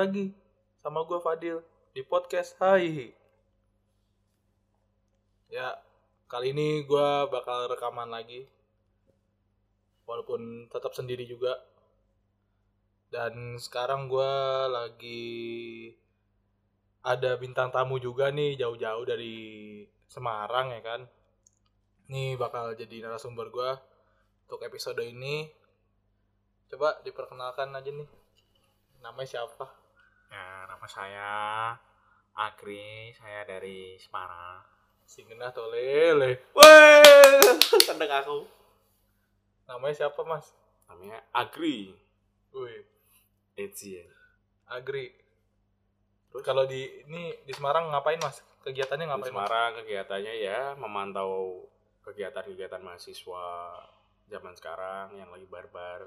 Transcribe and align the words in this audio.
Lagi 0.00 0.32
sama 0.80 1.04
gue 1.04 1.20
Fadil 1.20 1.60
di 1.92 2.00
podcast 2.00 2.56
Hai. 2.56 3.12
Ya, 5.52 5.76
kali 6.24 6.56
ini 6.56 6.88
gue 6.88 7.08
bakal 7.28 7.68
rekaman 7.68 8.08
lagi. 8.08 8.48
Walaupun 10.08 10.72
tetap 10.72 10.96
sendiri 10.96 11.28
juga. 11.28 11.52
Dan 13.12 13.60
sekarang 13.60 14.08
gue 14.08 14.32
lagi 14.72 15.32
ada 17.04 17.36
bintang 17.36 17.68
tamu 17.68 18.00
juga 18.00 18.32
nih 18.32 18.56
jauh-jauh 18.56 19.04
dari 19.04 19.84
Semarang 20.08 20.72
ya 20.72 20.80
kan. 20.80 21.04
Nih 22.08 22.40
bakal 22.40 22.72
jadi 22.72 23.04
narasumber 23.04 23.52
gue 23.52 23.70
untuk 24.48 24.64
episode 24.64 25.04
ini. 25.04 25.44
Coba 26.72 27.04
diperkenalkan 27.04 27.68
aja 27.76 27.92
nih. 27.92 28.08
Namanya 29.04 29.28
siapa? 29.28 29.79
Ya, 30.30 30.70
nama 30.70 30.86
saya 30.86 31.30
Agri, 32.38 33.10
saya 33.18 33.42
dari 33.42 33.98
Semarang. 33.98 34.62
Singenah 35.02 35.50
tolele. 35.50 36.54
Weh, 36.54 37.58
tendang 37.82 38.14
aku. 38.22 38.46
Namanya 39.66 40.06
siapa, 40.06 40.22
Mas? 40.22 40.54
Namanya 40.86 41.18
Agri. 41.34 41.98
Wih, 42.54 42.86
Etienne. 43.58 44.14
Agri. 44.70 45.10
Terus 46.30 46.46
kalau 46.46 46.62
di 46.62 46.86
ini 47.10 47.34
di 47.42 47.50
Semarang 47.50 47.90
ngapain, 47.90 48.22
Mas? 48.22 48.38
Kegiatannya 48.62 49.06
Di 49.06 49.10
ngapain, 49.10 49.34
Mas? 49.34 49.34
Semarang 49.34 49.70
kegiatannya 49.82 50.34
ya 50.38 50.60
memantau 50.78 51.66
kegiatan-kegiatan 52.06 52.78
mahasiswa 52.86 53.46
zaman 54.30 54.54
sekarang 54.54 55.18
yang 55.18 55.26
lagi 55.34 55.50
barbar. 55.50 56.06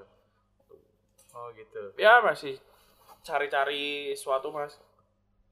Oh, 1.36 1.52
gitu. 1.52 1.92
Ya 2.00 2.24
masih 2.24 2.56
cari-cari 3.24 4.12
sesuatu 4.12 4.52
mas. 4.52 4.76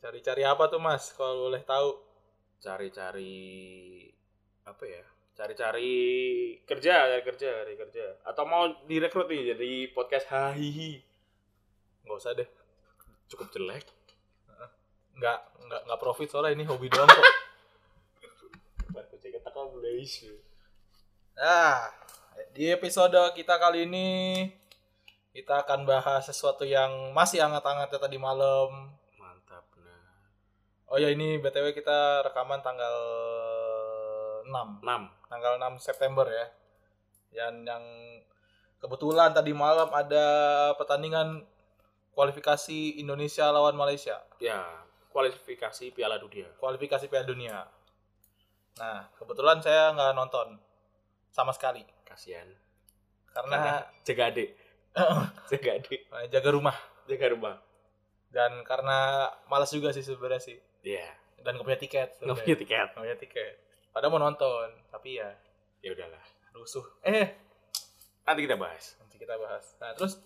Cari-cari 0.02 0.42
apa 0.42 0.66
tuh, 0.66 0.82
Mas? 0.82 1.14
Kalau 1.14 1.46
boleh 1.46 1.62
tahu. 1.62 1.94
Cari-cari 2.58 3.38
apa 4.66 4.82
ya? 4.82 5.06
Cari-cari 5.38 5.94
kerja, 6.66 7.06
cari 7.06 7.22
kerja, 7.22 7.48
cari 7.62 7.74
kerja. 7.78 8.04
Atau 8.26 8.42
mau 8.50 8.66
direkrut 8.90 9.30
nih 9.30 9.54
jadi 9.54 9.70
podcast 9.94 10.26
hahihi. 10.34 10.98
Nggak 12.02 12.18
usah 12.18 12.34
deh. 12.34 12.50
Cukup 13.30 13.46
jelek. 13.54 13.86
Nggak, 15.14 15.38
nggak, 15.70 15.80
nggak 15.86 16.00
profit 16.02 16.28
soalnya 16.34 16.58
ini 16.58 16.64
hobi 16.66 16.90
doang 16.90 17.06
kok. 17.06 17.30
Nah, 21.38 21.94
di 22.50 22.74
episode 22.74 23.18
kita 23.38 23.54
kali 23.54 23.86
ini 23.86 24.06
kita 25.32 25.64
akan 25.64 25.88
bahas 25.88 26.28
sesuatu 26.28 26.62
yang 26.68 27.16
masih 27.16 27.40
hangat-hangatnya 27.40 27.96
tadi 27.96 28.20
malam. 28.20 28.92
Mantap 29.16 29.64
nah. 29.80 30.04
Oh 30.92 31.00
ya 31.00 31.08
ini 31.08 31.40
BTW 31.40 31.72
kita 31.72 32.20
rekaman 32.28 32.60
tanggal 32.60 32.96
6. 34.44 34.84
6. 34.84 34.84
Tanggal 35.32 35.52
6 35.56 35.80
September 35.80 36.28
ya. 36.28 36.46
Yang 37.32 37.54
yang 37.64 37.84
kebetulan 38.76 39.32
tadi 39.32 39.56
malam 39.56 39.88
ada 39.88 40.26
pertandingan 40.76 41.48
kualifikasi 42.12 43.00
Indonesia 43.00 43.48
lawan 43.48 43.72
Malaysia. 43.72 44.20
Ya, 44.36 44.84
kualifikasi 45.08 45.96
Piala 45.96 46.20
Dunia. 46.20 46.52
Kualifikasi 46.60 47.08
Piala 47.08 47.24
Dunia. 47.24 47.64
Nah, 48.76 49.08
kebetulan 49.16 49.64
saya 49.64 49.96
nggak 49.96 50.12
nonton 50.12 50.60
sama 51.32 51.56
sekali 51.56 51.84
Kasihan. 52.04 52.48
karena 53.32 53.80
jaga 54.04 54.28
adik. 54.28 54.61
jaga 55.50 55.70
adik. 55.74 56.00
jaga 56.28 56.50
rumah 56.50 56.76
Jaga 57.04 57.26
rumah. 57.30 57.56
dan 58.28 58.62
karena 58.62 59.28
malas 59.44 59.68
juga 59.68 59.90
sih 59.90 60.00
sebenarnya 60.00 60.40
sih 60.42 60.58
Iya. 60.82 61.08
dan 61.40 61.54
nggak 61.54 61.66
punya 61.66 61.80
tiket 61.80 62.08
sebenarnya. 62.14 62.42
punya 62.42 62.56
tiket. 62.56 62.86
Nggak 62.88 63.02
punya 63.02 63.16
tiket 63.18 63.54
padahal 63.90 64.10
mau 64.10 64.22
nonton 64.22 64.68
tapi 64.88 65.16
ya 65.16 65.28
Ya 65.80 65.90
udahlah. 65.90 66.22
rusuh 66.52 66.84
eh 67.02 67.34
Nanti 68.22 68.40
kita 68.40 68.54
bahas. 68.54 68.94
nanti 68.98 69.16
kita 69.16 69.34
bahas 69.36 69.74
nah 69.76 69.92
terus 69.92 70.16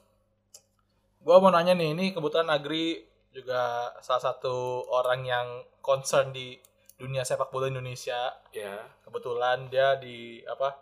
gua 1.18 1.38
mau 1.38 1.48
nanya 1.48 1.72
nih 1.72 1.92
ini 1.92 2.06
kebetulan 2.12 2.46
Agri 2.46 3.02
juga 3.30 3.90
salah 3.98 4.22
satu 4.26 4.56
orang 4.86 5.20
yang 5.22 5.46
concern 5.80 6.30
di 6.30 6.56
dunia 6.94 7.22
sepak 7.22 7.48
bola 7.48 7.66
Indonesia 7.66 8.32
Ya. 8.50 8.84
kebetulan 9.02 9.66
dia 9.66 9.96
di 9.96 10.40
apa 10.42 10.76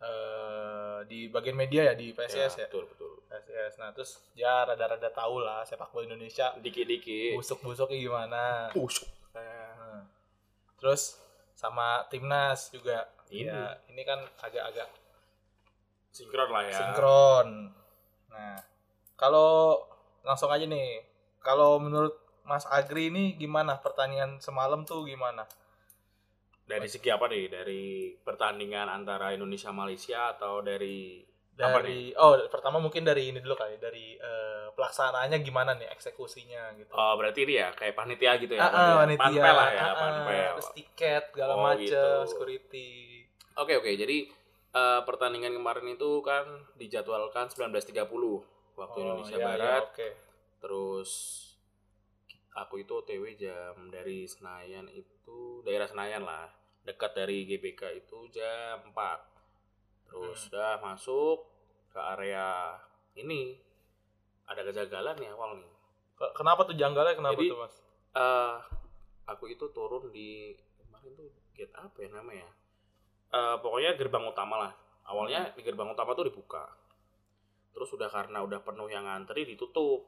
eh, 0.00 0.98
di 1.04 1.28
bagian 1.28 1.54
media 1.54 1.86
ya 1.86 1.94
di 1.94 2.10
PSIS 2.10 2.52
ya, 2.56 2.66
Betul, 2.66 2.88
betul. 2.88 3.12
PSIS 3.26 3.72
nah 3.76 3.88
terus 3.90 4.20
dia 4.32 4.64
rada-rada 4.64 5.08
tahu 5.08 5.38
lah 5.38 5.60
sepak 5.62 5.90
bola 5.90 6.04
Indonesia 6.06 6.56
Dikit-dikit. 6.56 7.36
busuk-busuknya 7.36 7.96
gimana 7.96 8.42
Busuk. 8.72 9.06
Nah, 9.30 10.02
terus 10.76 11.20
sama 11.52 12.02
timnas 12.08 12.68
juga 12.68 13.04
Ini. 13.28 13.46
ya 13.46 13.62
ini 13.86 14.02
kan 14.02 14.18
agak-agak 14.40 14.88
Sinkron 16.10 16.48
lah 16.48 16.62
ya. 16.64 16.74
sinkron 16.74 17.48
nah 18.26 18.56
kalau 19.14 19.78
langsung 20.22 20.48
aja 20.48 20.64
nih 20.64 21.04
kalau 21.38 21.78
menurut 21.78 22.16
Mas 22.42 22.64
Agri 22.66 23.08
ini 23.08 23.36
gimana 23.36 23.78
pertandingan 23.78 24.40
semalam 24.40 24.82
tuh 24.82 25.04
gimana 25.04 25.44
Dari 26.70 26.86
segi 26.86 27.08
apa 27.08 27.26
nih? 27.26 27.44
Dari 27.46 27.82
pertandingan 28.16 28.86
antara 28.86 29.30
Indonesia 29.30 29.70
Malaysia 29.70 30.30
atau 30.30 30.62
dari 30.62 31.26
Apa 31.52 31.84
dari 31.84 32.08
oh 32.16 32.40
pertama 32.48 32.80
mungkin 32.80 33.04
dari 33.04 33.28
ini 33.28 33.36
dulu 33.36 33.52
kali 33.52 33.76
dari 33.76 34.16
eh, 34.16 34.72
pelaksanaannya 34.72 35.44
gimana 35.44 35.76
nih 35.76 35.92
eksekusinya 35.92 36.72
gitu 36.72 36.88
Oh, 36.90 37.20
berarti 37.20 37.44
ini 37.44 37.60
ya 37.60 37.68
kayak 37.70 37.92
panitia 37.92 38.32
gitu 38.40 38.56
ya. 38.56 38.64
ah, 38.64 39.04
panitia 39.04 39.20
Panpel 39.20 39.52
lah 39.52 39.68
ya, 39.68 39.82
Ah, 39.82 39.92
panpel. 39.92 40.50
terus 40.56 40.70
tiket 40.72 41.22
segala 41.28 41.52
Oh, 41.52 41.60
macem 41.60 41.84
gitu. 41.84 42.08
security 42.26 42.90
Oke, 43.60 43.76
oke. 43.76 43.92
Jadi 43.92 44.32
eh, 44.72 45.00
pertandingan 45.04 45.52
kemarin 45.52 45.84
itu 45.90 46.10
kan 46.22 46.48
dijadwalkan 46.74 47.52
19.30 47.52 48.08
waktu 48.72 48.96
Oh, 48.96 49.04
Indonesia 49.04 49.28
iya, 49.30 49.42
iya, 49.42 49.48
Barat. 49.52 49.82
oke 49.84 50.08
Terus 50.60 51.10
aku 52.52 52.74
itu 52.78 52.92
OTW 52.94 53.24
jam 53.34 53.88
dari 53.88 54.24
Senayan 54.24 54.88
itu 54.88 55.60
daerah 55.60 55.84
Senayan 55.84 56.24
lah. 56.24 56.48
Dekat 56.80 57.12
dari 57.12 57.44
GBK 57.44 57.82
itu 57.96 58.18
jam 58.30 58.80
4. 58.88 59.20
Terus 60.04 60.38
Hmm. 60.40 60.48
udah 60.50 60.72
masuk 60.80 61.38
ke 61.88 62.00
area 62.00 62.74
ini 63.14 63.58
ada 64.44 64.62
kejagalan 64.62 65.14
nih 65.16 65.30
awal 65.30 65.54
nih. 65.56 65.70
Ke- 66.14 66.34
kenapa 66.34 66.64
tuh 66.64 66.74
janggalnya 66.74 67.14
kenapa 67.14 67.38
Jadi- 67.38 67.50
tuh 67.50 67.58
mas 67.58 67.74
eh 68.10 68.54
aku 69.24 69.46
itu 69.46 69.70
turun 69.70 70.10
di 70.10 70.50
kemarin 70.76 71.14
tuh 71.14 71.30
gate 71.54 71.70
apa 71.72 71.98
ya 72.00 72.08
namanya? 72.10 72.48
Eh 73.30 73.56
pokoknya 73.58 73.94
gerbang 73.94 74.26
utama 74.26 74.58
lah. 74.58 74.72
Awalnya 75.06 75.54
di 75.54 75.62
gerbang 75.62 75.86
utama 75.88 76.14
tuh 76.14 76.26
dibuka. 76.26 76.66
Terus 77.70 77.86
udah 77.90 78.06
karena 78.06 78.42
udah 78.42 78.58
penuh 78.60 78.86
yang 78.86 79.06
ngantri 79.06 79.42
ditutup. 79.44 80.06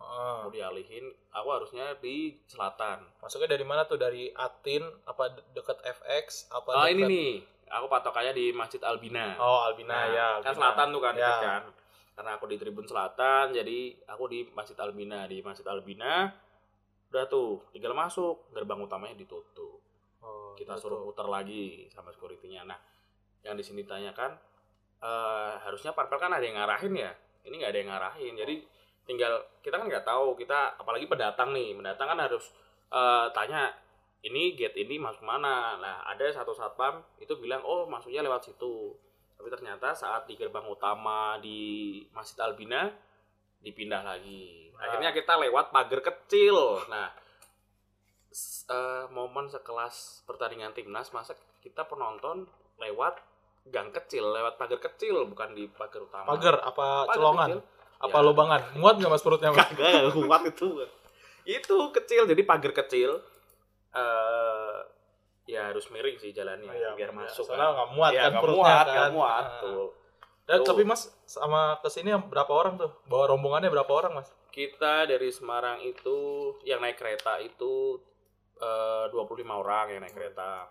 Ah. 0.00 0.42
Mau 0.42 0.50
dialihin, 0.50 1.04
aku 1.30 1.48
harusnya 1.50 1.92
di 1.96 2.32
selatan. 2.46 3.04
Masuknya 3.20 3.52
dari 3.52 3.62
mana 3.62 3.84
tuh? 3.84 3.94
Dari 3.94 4.32
Atin 4.32 4.80
apa 5.04 5.28
de- 5.28 5.44
dekat 5.52 5.76
FX 5.78 6.48
apa 6.48 6.70
Ah 6.74 6.88
ini 6.88 6.98
dekat- 6.98 7.12
nih, 7.12 7.32
aku 7.68 7.86
patokannya 7.86 8.32
di 8.32 8.46
Masjid 8.50 8.80
Albina. 8.80 9.36
Oh, 9.36 9.60
Albina 9.62 9.92
Nah, 9.92 10.04
ya. 10.08 10.28
Kan 10.40 10.50
Albina. 10.50 10.56
selatan 10.56 10.86
tuh 10.88 11.00
kan, 11.00 11.14
Ya. 11.14 11.20
deket 11.22 11.40
kan. 11.42 11.62
Karena 12.10 12.30
aku 12.34 12.44
di 12.46 12.56
Tribun 12.56 12.84
Selatan, 12.84 13.44
jadi 13.50 13.78
aku 14.06 14.24
di 14.26 14.40
Masjid 14.50 14.76
Albina. 14.76 15.24
Di 15.24 15.40
Masjid 15.40 15.64
Albina, 15.64 16.32
udah 17.08 17.24
tuh, 17.26 17.60
tinggal 17.70 17.92
masuk, 17.92 18.48
gerbang 18.50 18.76
utamanya 18.78 19.14
ditutup. 19.14 19.80
Oh, 20.20 20.52
kita 20.52 20.76
gitu. 20.76 20.82
suruh 20.82 21.00
putar 21.02 21.24
lagi 21.24 21.88
sama 21.88 22.08
security-nya. 22.08 22.64
Nah, 22.64 22.76
yang 23.42 23.52
di 23.52 23.62
sini 23.62 23.84
tanyakan 23.84 24.36
eh 24.98 25.54
harusnya 25.60 25.92
parpel 25.92 26.16
kan 26.18 26.28
ada 26.28 26.44
yang 26.44 26.56
ngarahin 26.56 26.92
ya. 26.94 27.08
Ini 27.40 27.54
nggak 27.54 27.72
ada 27.72 27.78
yang 27.78 27.88
ngarahin. 27.88 28.32
Jadi 28.34 28.54
tinggal 29.10 29.42
kita 29.58 29.74
kan 29.74 29.90
nggak 29.90 30.06
tahu 30.06 30.38
kita 30.38 30.78
apalagi 30.78 31.10
pendatang 31.10 31.50
nih. 31.50 31.74
Pendatang 31.74 32.14
kan 32.14 32.18
harus 32.22 32.54
eh, 32.94 33.26
tanya 33.34 33.74
ini 34.22 34.54
gate 34.54 34.78
ini 34.86 35.02
masuk 35.02 35.26
mana. 35.26 35.74
Nah, 35.82 36.06
ada 36.06 36.30
satu 36.30 36.54
satpam 36.54 37.02
itu 37.18 37.34
bilang 37.42 37.66
oh 37.66 37.90
masuknya 37.90 38.22
lewat 38.22 38.46
situ. 38.46 38.94
Tapi 39.34 39.50
ternyata 39.50 39.90
saat 39.96 40.30
di 40.30 40.38
gerbang 40.38 40.68
utama 40.70 41.40
di 41.42 41.98
Masjid 42.14 42.38
Albina 42.44 42.86
dipindah 43.58 44.06
lagi. 44.06 44.70
Nah. 44.78 44.86
Akhirnya 44.86 45.10
kita 45.10 45.34
lewat 45.42 45.74
pagar 45.74 46.00
kecil. 46.06 46.86
Nah, 46.86 47.10
eh, 48.70 49.04
momen 49.10 49.50
sekelas 49.50 50.22
pertandingan 50.22 50.70
timnas 50.70 51.10
masa 51.10 51.34
kita 51.60 51.82
penonton 51.88 52.46
lewat 52.78 53.18
gang 53.68 53.92
kecil 53.92 54.32
lewat 54.32 54.56
pagar 54.56 54.80
kecil 54.80 55.28
bukan 55.28 55.52
di 55.52 55.68
pagar 55.68 56.00
utama 56.00 56.32
Pagar 56.32 56.64
apa 56.64 57.04
Pagar 57.04 57.12
celongan? 57.12 57.48
kecil. 57.52 57.60
Apa 58.00 58.16
Ya. 58.16 58.24
lubangan? 58.24 58.60
Muat 58.74 58.96
nggak 58.96 59.10
mas 59.10 59.20
perutnya 59.20 59.50
mas? 59.50 59.60
kagak 59.66 60.12
kuat 60.16 60.42
itu 60.46 60.68
itu 61.42 61.76
kecil 61.90 62.24
jadi 62.24 62.42
pagar 62.42 62.72
kecil 62.74 63.20
eh 63.90 64.76
ya 65.46 65.66
harus 65.66 65.88
miring 65.88 66.14
sih 66.16 66.30
jalannya 66.30 66.64
Oh, 66.64 66.74
iya, 66.74 66.90
biar 66.94 67.10
iya. 67.10 67.16
masuk 67.18 67.42
Soalnya 67.44 67.66
kan. 67.66 67.74
nggak 67.74 67.90
muat 67.90 68.10
Iya, 68.10 68.20
kan 68.20 68.30
nggak 68.30 68.42
perutnya 68.42 68.62
muat, 68.62 68.78
kan. 68.80 68.94
nggak 68.94 69.12
muat 69.12 69.44
Ah. 69.44 69.60
tuh 69.60 69.86
Dan, 70.42 70.58
Tuh. 70.58 70.66
tapi 70.68 70.82
Mas 70.82 71.02
sama 71.24 71.60
ke 71.78 71.86
sini 71.88 72.10
berapa 72.24 72.50
orang 72.50 72.74
tuh? 72.74 72.90
Bawa 73.04 73.30
rombongannya 73.30 73.70
berapa 73.70 73.86
orang 73.88 74.12
Mas? 74.16 74.28
Kita 74.48 75.06
dari 75.06 75.30
Semarang 75.30 75.78
itu 75.80 76.18
yang 76.64 76.80
naik 76.80 76.96
kereta 76.96 77.38
itu 77.38 78.02
eh, 78.58 79.04
25 79.08 79.16
orang 79.46 79.86
yang 79.88 80.00
naik 80.00 80.10
kereta. 80.12 80.66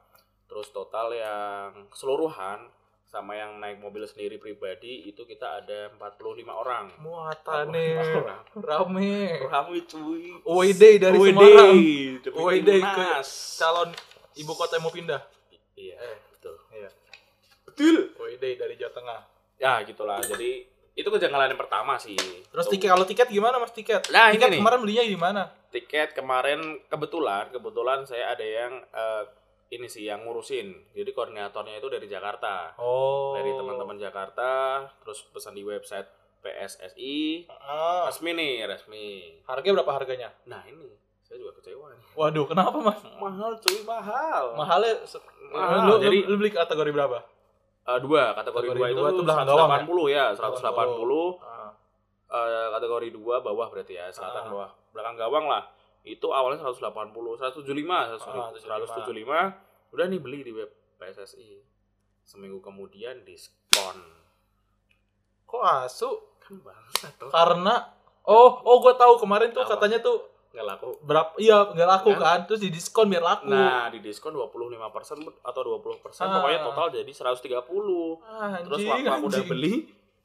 Terus 0.46 0.68
total 0.70 1.10
yang 1.12 1.88
keseluruhan 1.88 2.68
sama 3.10 3.34
yang 3.34 3.58
naik 3.58 3.82
mobil 3.82 4.06
sendiri 4.06 4.38
pribadi 4.38 5.10
itu 5.10 5.26
kita 5.26 5.60
ada 5.60 5.90
45 5.98 6.46
orang. 6.46 6.86
Muatan 7.02 7.66
45 7.68 7.74
nih, 7.74 7.90
orang. 8.16 8.42
rame. 8.56 9.14
Rame 9.44 9.78
cuy. 9.84 10.24
Away 10.46 10.70
dari 11.02 11.18
Away 11.18 11.32
Semarang. 11.32 11.74
day 12.62 12.80
ke 12.80 13.08
calon 13.58 13.90
ibu 14.36 14.54
kota 14.54 14.78
yang 14.78 14.86
mau 14.86 14.94
pindah. 14.94 15.22
Iya, 15.74 15.98
Eh. 15.98 16.18
betul. 16.32 16.56
Iya. 16.70 16.90
Betul. 17.66 17.96
Away 18.16 18.34
dari 18.38 18.78
Jawa 18.78 18.94
Tengah. 18.94 19.22
Ya, 19.58 19.82
gitulah. 19.84 20.22
Jadi 20.22 20.70
itu 20.94 21.08
kejanggalan 21.08 21.50
yang 21.50 21.60
pertama 21.60 21.98
sih. 21.98 22.14
Terus 22.46 22.66
Tuh. 22.66 22.72
tiket 22.72 22.90
kalau 22.90 23.04
tiket 23.04 23.28
gimana 23.28 23.58
Mas 23.58 23.72
tiket? 23.72 24.06
Nah, 24.10 24.30
ini 24.30 24.38
tiket 24.38 24.50
nih. 24.52 24.60
kemarin 24.60 24.80
belinya 24.80 25.04
di 25.04 25.18
mana? 25.18 25.44
tiket 25.70 26.18
kemarin 26.18 26.58
kebetulan 26.90 27.46
kebetulan 27.50 28.02
saya 28.02 28.34
ada 28.34 28.42
yang 28.42 28.74
eh, 28.82 29.24
ini 29.69 29.86
sih 29.86 30.04
yang 30.04 30.25
ngurusin 30.25 30.74
jadi 30.92 31.10
koordinatornya 31.10 31.77
itu 31.77 31.88
dari 31.88 32.06
Jakarta 32.06 32.74
Oh. 32.75 33.38
dari 33.38 33.54
teman-teman 33.54 33.95
Jakarta 33.95 34.50
terus 35.00 35.21
pesan 35.27 35.54
di 35.54 35.62
website 35.62 36.10
PSSI 36.42 37.45
Ah. 37.51 38.06
resmi 38.06 38.31
nih 38.31 38.66
resmi 38.66 39.06
Harganya 39.44 39.77
berapa 39.77 39.94
harganya? 39.94 40.30
nah 40.44 40.66
ini 40.66 40.89
saya 41.21 41.38
juga 41.38 41.54
kecewa 41.56 41.86
nih 41.88 42.01
Waduh, 42.12 42.45
kenapa 42.45 42.77
Mas? 42.80 42.98
mahal 43.16 43.54
cuy 43.56 43.80
mahal 43.83 44.44
Mahalnya 44.56 44.94
Mahal, 45.50 45.77
lu, 45.83 45.94
jadi- 46.00 46.24
lu, 46.24 46.30
lu 46.30 46.36
beli 46.39 46.51
kategori 46.51 46.89
berapa? 46.92 47.18
Eh, 47.83 48.00
dua 48.00 48.33
kategori, 48.36 48.65
Kategori 48.68 48.80
dua 48.80 48.88
itu 48.88 48.98
dua 49.00 49.10
itu 49.12 49.22
belakang 49.24 49.48
gawang 49.48 49.69
180 49.81 50.06
ya 50.07 50.25
180 50.31 51.25
Ah. 51.39 51.72
eh, 52.31 52.68
kategori 52.72 53.07
dua 53.12 53.36
bawah 53.39 53.68
berarti 53.68 53.94
ya 53.95 54.06
Ah. 54.06 54.12
selatan 54.12 54.50
bawah 54.50 54.69
belakang 54.89 55.15
gawang 55.15 55.45
lah 55.45 55.63
itu 56.01 56.28
awalnya 56.28 56.62
180 56.62 57.12
175 57.12 57.60
Ah, 57.86 58.51
175 58.51 59.92
udah 59.92 60.06
nih 60.06 60.18
beli 60.18 60.40
di 60.42 60.51
web 60.51 60.69
PSSI 60.96 61.60
seminggu 62.22 62.60
kemudian 62.60 63.24
diskon. 63.24 63.98
Kok 65.44 65.63
asu? 65.81 66.12
kan 66.40 66.56
bangsat 66.60 67.13
tuh 67.16 67.30
Karena 67.30 67.74
oh, 68.24 68.51
oh 68.60 68.78
gue 68.80 68.94
tahu 68.94 69.18
kemarin 69.18 69.50
tuh 69.50 69.62
Apa? 69.62 69.75
katanya 69.75 70.00
tuh 70.00 70.18
nggak 70.50 70.66
laku. 70.68 70.98
berapa 71.04 71.31
iya 71.38 71.62
nggak 71.68 71.90
laku 71.92 72.10
Kan? 72.12 72.22
kan? 72.22 72.40
Terus 72.48 72.60
di 72.60 72.69
diskon 72.69 73.06
biar 73.06 73.22
laku. 73.22 73.46
Nah 73.48 73.86
di 73.88 74.00
diskon 74.00 74.34
25% 74.34 74.81
atau 75.40 75.62
20% 75.62 76.01
Ah. 76.19 76.38
pokoknya 76.38 76.60
total 76.63 76.88
jadi 76.92 77.12
130 77.12 78.18
Ah, 78.24 78.57
terus 78.60 78.78
anjing, 78.80 78.90
waktu 78.90 79.10
aku 79.12 79.25
udah 79.28 79.44
beli 79.46 79.74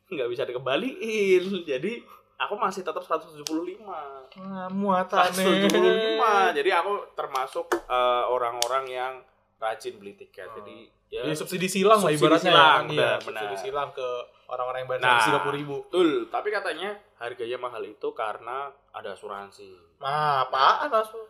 nggak 0.07 0.29
bisa 0.29 0.43
dikembaliin. 0.45 1.45
Jadi 1.63 1.93
aku 2.37 2.55
masih 2.55 2.81
tetap 2.81 3.01
175 3.01 3.47
ah, 3.85 4.67
muatannya 4.69 5.69
175 5.71 6.53
jadi 6.53 6.71
aku 6.77 6.93
termasuk 7.15 7.67
eh, 7.73 8.25
orang-orang 8.27 8.85
yang 8.87 9.13
rajin 9.57 9.97
beli 9.97 10.13
tiket 10.15 10.47
Hmm. 10.47 10.59
jadi 10.61 10.77
ya 11.11 11.23
Jadi 11.23 11.37
subsidi 11.37 11.69
silang 11.69 11.97
lah 11.97 12.11
Subsidi 12.11 12.21
ibaratnya 12.21 12.51
silang, 12.51 12.75
kan, 12.81 12.85
iya, 12.91 12.99
benar, 12.99 13.19
subsidi 13.21 13.47
benar. 13.49 13.63
silang 13.63 13.91
ke 13.93 14.09
orang-orang 14.45 14.79
yang 14.79 14.89
bayar 14.91 15.01
Nah. 15.01 15.21
tiga 15.23 15.39
puluh 15.41 15.55
ribu. 15.55 15.75
betul 15.85 16.09
tapi 16.29 16.49
katanya 16.51 16.91
harganya 17.17 17.57
mahal 17.57 17.83
itu 17.83 18.09
karena 18.13 18.59
ada 18.91 19.11
asuransi 19.13 19.71
Nah, 19.97 20.45
apaan 20.45 20.91
asu? 20.91 21.21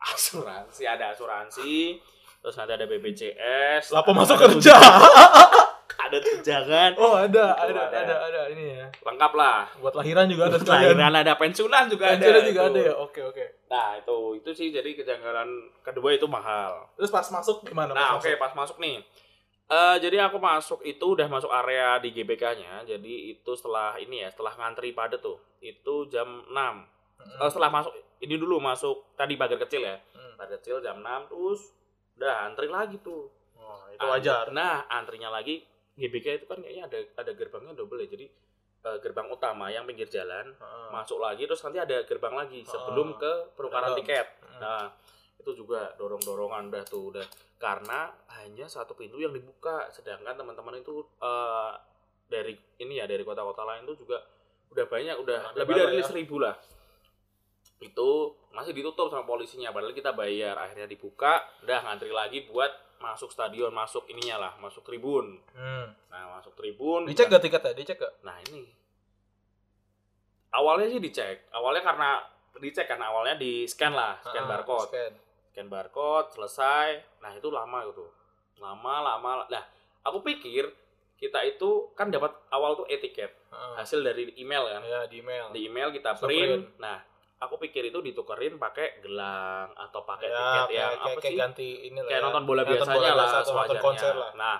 asuransi 0.00 0.82
ada 0.84 1.10
asuransi 1.10 1.98
terus 2.38 2.54
nanti 2.54 2.72
ada 2.72 2.86
BPJS 2.86 3.90
Lapo 3.90 4.10
masuk 4.12 4.38
kerja. 4.38 4.74
ada 6.08 6.16
tunjangan 6.18 6.90
Oh 6.96 7.14
ada, 7.14 7.28
Itu 7.28 7.70
ada, 7.76 7.82
ada. 7.84 8.00
ada, 8.02 8.14
ada, 8.32 8.40
ini 8.50 8.80
ya. 8.80 8.86
lengkap 9.04 9.32
lah 9.36 9.68
Buat 9.78 9.94
lahiran 10.00 10.24
juga 10.26 10.48
ada 10.48 10.56
lahiran 10.58 11.12
ada 11.12 11.32
pensiunan 11.36 11.84
juga 11.86 12.04
ada 12.10 12.16
Pensiunnya 12.16 12.42
juga 12.48 12.60
Tuh. 12.64 12.72
ada 12.72 12.80
ya. 12.80 12.94
Oke, 12.96 13.20
oke. 13.22 13.44
nah 13.68 14.00
itu 14.00 14.16
itu 14.40 14.50
sih 14.56 14.68
jadi 14.72 14.90
kejanggalan 14.96 15.48
kedua 15.84 16.16
itu 16.16 16.24
mahal 16.24 16.88
Terus 16.96 17.12
pas 17.12 17.28
masuk 17.28 17.62
gimana? 17.68 17.92
Nah, 17.92 18.16
oke 18.16 18.26
masuk? 18.26 18.40
pas 18.40 18.52
masuk 18.56 18.76
nih. 18.80 19.04
Eh 19.68 19.96
jadi 20.00 20.24
aku 20.24 20.40
masuk 20.40 20.80
itu 20.80 21.04
udah 21.04 21.28
masuk 21.28 21.52
area 21.52 22.00
di 22.00 22.08
GBK-nya. 22.16 22.88
Jadi 22.88 23.36
itu 23.36 23.52
setelah 23.52 24.00
ini 24.00 24.24
ya, 24.24 24.32
setelah 24.32 24.56
ngantri 24.56 24.96
pada 24.96 25.20
tuh. 25.20 25.36
Itu 25.60 26.08
jam 26.08 26.48
6. 26.48 26.56
Mm-mm. 26.56 27.38
Eh, 27.44 27.50
setelah 27.52 27.68
masuk 27.68 27.92
ini 28.24 28.40
dulu 28.40 28.56
masuk 28.58 29.12
tadi 29.12 29.36
pagar 29.36 29.60
kecil 29.68 29.84
ya. 29.84 30.00
Hmm. 30.16 30.40
Pagar 30.40 30.56
kecil 30.64 30.80
jam 30.80 31.04
6 31.04 31.28
terus 31.28 31.60
udah 32.16 32.48
antri 32.48 32.66
lagi 32.72 32.96
tuh. 33.04 33.28
Oh, 33.60 33.84
itu 33.92 34.00
wajar. 34.00 34.48
Nah, 34.56 34.88
antrinya 34.88 35.28
lagi 35.28 35.60
GBK 35.98 36.26
itu 36.42 36.46
kan 36.46 36.62
kayaknya 36.62 36.86
ada 36.86 36.98
ada 37.26 37.32
gerbangnya 37.34 37.74
double 37.74 37.98
ya. 38.06 38.08
Jadi 38.08 38.26
eh, 38.86 38.98
gerbang 39.02 39.28
utama 39.28 39.66
yang 39.68 39.82
pinggir 39.84 40.06
jalan 40.06 40.54
masuk 40.94 41.18
lagi 41.18 41.44
terus 41.44 41.60
nanti 41.66 41.82
ada 41.82 42.06
gerbang 42.06 42.34
lagi 42.38 42.62
sebelum 42.62 43.18
ke 43.18 43.58
penukaran 43.58 43.92
Dalam. 43.92 43.98
tiket. 44.00 44.26
Nah, 44.62 44.88
itu 45.38 45.50
juga 45.64 45.90
dorong-dorongan 45.98 46.70
udah 46.70 46.84
tuh 46.86 47.14
udah 47.14 47.26
karena 47.58 48.14
hanya 48.38 48.70
satu 48.70 48.94
pintu 48.94 49.18
yang 49.18 49.34
dibuka 49.34 49.90
sedangkan 49.90 50.38
teman-teman 50.38 50.78
itu 50.78 51.02
eh, 51.18 51.72
dari 52.28 52.54
ini 52.78 53.00
ya 53.02 53.08
dari 53.08 53.24
kota-kota 53.24 53.64
lain 53.66 53.88
tuh 53.88 53.96
juga 53.98 54.20
udah 54.68 54.84
banyak 54.84 55.16
udah 55.16 55.38
Rame 55.52 55.58
lebih 55.64 55.74
dari 55.74 55.98
ya. 55.98 56.06
seribu 56.06 56.36
lah 56.44 56.54
itu 57.78 58.08
masih 58.52 58.74
ditutup 58.74 59.08
sama 59.08 59.24
polisinya 59.24 59.70
padahal 59.70 59.94
kita 59.94 60.12
bayar 60.12 60.58
akhirnya 60.58 60.90
dibuka 60.90 61.46
udah 61.64 61.78
ngantri 61.86 62.10
lagi 62.10 62.44
buat 62.50 62.68
masuk 62.98 63.30
stadion 63.30 63.70
masuk 63.70 64.04
ininya 64.06 64.36
lah 64.38 64.52
masuk 64.58 64.82
tribun 64.82 65.38
Hmm. 65.54 65.86
nah 66.08 66.34
masuk 66.34 66.52
tribun 66.52 67.04
Dicek 67.04 67.28
gak 67.28 67.40
tiketnya? 67.40 67.72
Dicek 67.72 67.96
gak? 67.96 68.14
Nah 68.22 68.36
ini 68.44 68.66
awalnya 70.50 70.88
sih 70.88 70.98
dicek. 70.98 71.52
Awalnya 71.52 71.82
karena 71.84 72.10
dicek 72.58 72.88
kan 72.88 72.98
awalnya 72.98 73.36
di 73.36 73.62
scan 73.64 73.92
lah, 73.92 74.18
scan 74.18 74.44
Ah, 74.44 74.48
barcode, 74.50 74.88
Scan. 74.90 75.12
scan 75.52 75.68
barcode 75.68 76.28
selesai. 76.32 76.88
Nah 77.20 77.30
itu 77.32 77.48
lama 77.48 77.84
gitu, 77.86 78.06
lama 78.58 78.94
lama. 79.04 79.30
Nah 79.46 79.64
aku 80.02 80.24
pikir 80.24 80.66
kita 81.14 81.42
itu 81.44 81.90
kan 81.92 82.08
dapat 82.08 82.30
awal 82.48 82.74
tuh 82.74 82.86
e-tiket 82.86 83.30
Heeh. 83.50 83.74
hasil 83.76 84.00
dari 84.00 84.32
email 84.36 84.64
kan. 84.64 84.82
Ya, 84.82 85.00
di 85.04 85.18
email. 85.18 85.50
Di 85.50 85.60
email 85.66 85.88
kita 85.90 86.14
print. 86.16 86.78
Nah 86.78 86.98
aku 87.38 87.54
pikir 87.62 87.86
itu 87.86 87.98
ditukerin 88.02 88.58
pakai 88.58 88.98
gelang 88.98 89.70
atau 89.78 90.02
pakai 90.02 90.26
ya, 90.26 90.34
tiket 90.34 90.58
kayak, 90.58 90.74
yang 90.74 90.90
kayak, 90.90 90.98
apa 90.98 91.20
kayak 91.22 91.32
sih? 91.32 91.38
ganti 91.38 91.68
ini 91.86 91.98
kayak 92.02 92.18
ya. 92.18 92.24
nonton 92.26 92.44
bola 92.44 92.62
nonton 92.66 92.70
biasanya 92.74 92.96
bola 92.98 93.08
lah 93.08 93.14
biasa 93.14 93.36
atau 93.38 93.52
nonton 93.54 93.54
sewajarnya. 93.62 93.86
konser 93.86 94.12
lah. 94.18 94.30
Nah, 94.34 94.56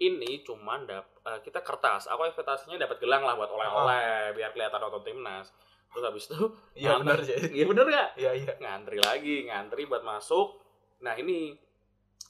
ini 0.00 0.30
cuman 0.46 0.80
dap 0.86 1.06
eh, 1.26 1.38
kita 1.42 1.60
kertas. 1.60 2.02
Aku 2.06 2.22
ekspektasinya 2.30 2.78
dapat 2.78 2.96
gelang 3.02 3.22
lah 3.26 3.34
buat 3.34 3.50
oleh-oleh 3.50 4.30
biar 4.38 4.50
kelihatan 4.54 4.78
nonton 4.78 5.02
timnas. 5.02 5.50
Terus 5.90 6.04
habis 6.06 6.24
itu 6.30 6.38
Iya 6.78 6.94
ngantri. 6.94 7.02
benar 7.02 7.18
sih. 7.26 7.36
Iya 7.50 7.64
bener 7.66 7.86
gak? 7.90 8.08
Iya 8.14 8.30
iya. 8.38 8.52
Ngantri 8.62 8.98
lagi, 9.02 9.36
ngantri 9.50 9.82
buat 9.90 10.02
masuk. 10.06 10.62
Nah, 11.02 11.18
ini 11.18 11.58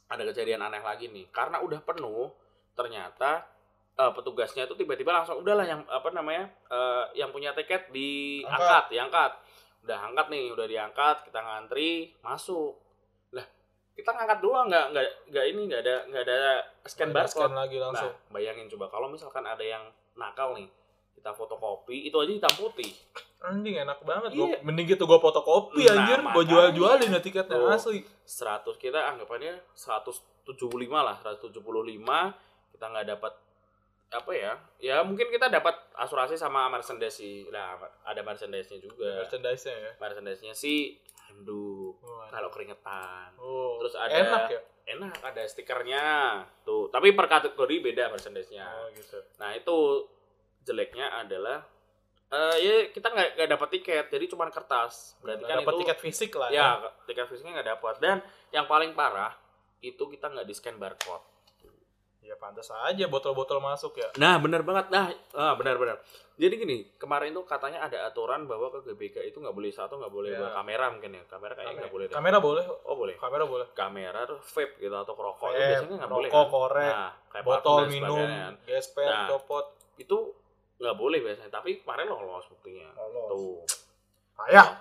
ada 0.08 0.22
kejadian 0.24 0.64
aneh 0.64 0.80
lagi 0.80 1.12
nih. 1.12 1.28
Karena 1.28 1.60
udah 1.60 1.84
penuh, 1.84 2.32
ternyata 2.72 3.44
eh, 4.00 4.12
petugasnya 4.16 4.64
itu 4.64 4.72
tiba-tiba 4.80 5.12
langsung 5.12 5.44
udahlah 5.44 5.68
yang 5.68 5.84
apa 5.92 6.08
namanya? 6.08 6.48
eh, 6.72 7.20
yang 7.20 7.28
punya 7.36 7.52
tiket 7.52 7.92
diangkat, 7.92 8.96
diangkat. 8.96 9.32
Udah 9.80 9.98
angkat 10.10 10.26
nih, 10.28 10.52
udah 10.52 10.66
diangkat, 10.68 11.16
kita 11.28 11.40
ngantri, 11.40 12.12
masuk. 12.20 12.76
Lah, 13.32 13.46
kita 13.96 14.12
ngangkat 14.12 14.38
doang 14.44 14.66
nggak 14.68 14.86
nggak 14.92 15.06
nggak 15.32 15.44
ini 15.50 15.60
nggak 15.68 15.80
ada 15.86 15.96
nggak 16.08 16.22
ada 16.28 16.38
scan 16.84 17.10
barcode. 17.10 17.48
Scan 17.48 17.54
lagi 17.56 17.76
langsung. 17.80 18.12
Nah, 18.12 18.32
bayangin 18.32 18.68
coba 18.68 18.86
kalau 18.92 19.08
misalkan 19.08 19.44
ada 19.44 19.64
yang 19.64 19.88
nakal 20.16 20.52
nih, 20.52 20.68
kita 21.16 21.32
fotokopi, 21.32 22.08
itu 22.08 22.16
aja 22.16 22.32
hitam 22.32 22.54
putih. 22.56 22.92
Anjing 23.40 23.76
enak 23.80 24.04
banget. 24.04 24.36
Iya. 24.36 24.60
Gua, 24.60 24.68
mending 24.68 24.86
gitu 24.92 25.04
gua 25.08 25.16
fotokopi 25.16 25.88
Nah, 25.88 25.96
anjir, 25.96 26.20
gua 26.20 26.28
makanya. 26.28 26.48
jual-jualin 26.48 27.08
ya 27.16 27.20
tiketnya 27.24 27.56
Tuh. 27.56 27.72
asli. 27.72 28.00
100 28.28 28.76
kita 28.76 29.00
anggapannya 29.16 29.64
175 29.72 31.00
lah, 31.00 31.16
175 31.24 32.36
kita 32.76 32.84
nggak 32.84 33.06
dapat 33.16 33.32
apa 34.10 34.32
ya? 34.34 34.52
Ya 34.82 34.96
mungkin 35.06 35.30
kita 35.30 35.46
dapat 35.46 35.74
asuransi 35.94 36.34
sama 36.34 36.66
merchandise 36.66 37.22
sih. 37.22 37.46
Nah, 37.48 37.78
ada 38.02 38.20
merchandise-nya 38.20 38.78
juga. 38.82 39.22
Merchandise-nya 39.22 39.74
ya. 39.74 39.92
Merchandise-nya 40.02 40.52
sih 40.52 40.98
handuk 41.30 42.02
Wah. 42.02 42.26
kalau 42.26 42.50
keringetan. 42.50 43.38
Oh, 43.38 43.78
Terus 43.78 43.94
ada- 43.94 44.18
enak 44.18 44.42
ya. 44.50 44.60
Enak 44.90 45.14
ada 45.22 45.42
stikernya. 45.46 46.06
Tuh, 46.66 46.90
tapi 46.90 47.14
per 47.14 47.30
kategori 47.30 47.76
beda 47.78 48.10
merchandise-nya. 48.10 48.66
Oh 48.66 48.90
gitu. 48.90 49.22
Nah 49.38 49.54
itu 49.54 49.76
jeleknya 50.66 51.14
adalah 51.16 51.62
eh 52.30 52.56
ya 52.62 52.74
kita 52.94 53.10
nggak 53.10 53.28
nggak 53.34 53.50
dapat 53.58 53.68
tiket 53.74 54.04
jadi 54.06 54.24
cuma 54.30 54.46
kertas 54.54 55.18
berarti 55.18 55.50
kan 55.50 55.66
dapat 55.66 55.74
tiket 55.82 55.98
fisik 55.98 56.30
lah 56.38 56.46
ya 56.46 56.78
tiket 57.02 57.26
fisiknya 57.26 57.58
nggak 57.58 57.70
dapat 57.74 57.94
dan 57.98 58.16
yang 58.54 58.70
paling 58.70 58.94
parah 58.94 59.34
itu 59.82 59.98
kita 60.06 60.30
nggak 60.30 60.46
di 60.46 60.54
scan 60.54 60.78
barcode 60.78 61.26
Ya 62.30 62.38
pantas 62.38 62.70
aja 62.70 63.10
botol-botol 63.10 63.58
masuk 63.58 63.98
ya. 63.98 64.06
nah 64.14 64.38
benar 64.38 64.62
banget 64.62 64.86
nah 64.86 65.10
ah, 65.34 65.58
benar 65.58 65.74
benar 65.74 65.98
jadi 66.38 66.54
gini 66.54 66.86
kemarin 66.94 67.34
tuh 67.34 67.42
katanya 67.42 67.82
ada 67.82 68.06
aturan 68.06 68.46
bahwa 68.46 68.70
ke 68.70 68.86
GBK 68.86 69.26
itu 69.26 69.42
nggak 69.42 69.50
boleh 69.50 69.66
satu 69.68 69.98
nggak 69.98 70.08
boleh 70.08 70.30
bawa 70.32 70.54
kamera 70.54 70.86
mungkin 70.88 71.10
ya 71.12 71.26
kamera 71.26 71.52
kayaknya 71.52 71.82
nggak 71.82 71.90
boleh 71.90 72.06
deh. 72.06 72.14
Kamera 72.14 72.38
boleh. 72.38 72.64
oh 72.86 72.94
boleh 72.94 73.14
Kamera 73.18 73.44
boleh. 73.44 73.66
kamera 73.74 74.20
tuh 74.24 74.38
vape 74.38 74.78
gitu 74.78 74.94
atau 74.94 75.12
rokok 75.12 75.50
itu 75.50 75.58
biasanya 75.60 75.96
nggak 75.98 76.12
boleh 76.12 76.30
rokok, 76.30 76.40
kan? 76.40 76.54
korek, 76.54 76.92
nah, 76.94 77.10
kayak 77.28 77.44
Botol 77.44 77.80
minum, 77.90 78.14
sebagainya. 78.14 78.46
gesper, 78.64 79.04
Nah. 79.04 79.26
copot. 79.28 79.66
itu 79.98 80.16
nggak 80.78 80.96
boleh 80.96 81.18
biasanya 81.20 81.50
tapi 81.50 81.70
kemarin 81.76 82.06
lolos 82.06 82.46
buktinya 82.48 82.88
tuh 83.26 83.60
Ayah. 84.40 84.80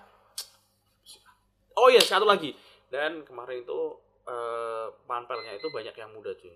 oh 1.73 1.87
iya 1.89 1.99
satu 1.99 2.23
lagi 2.23 2.53
dan 2.87 3.23
kemarin 3.23 3.63
itu 3.63 3.79
eh, 4.23 4.87
panpelnya 5.03 5.51
itu 5.51 5.67
banyak 5.67 5.91
yang 5.91 6.13
muda 6.13 6.31
cuy 6.31 6.53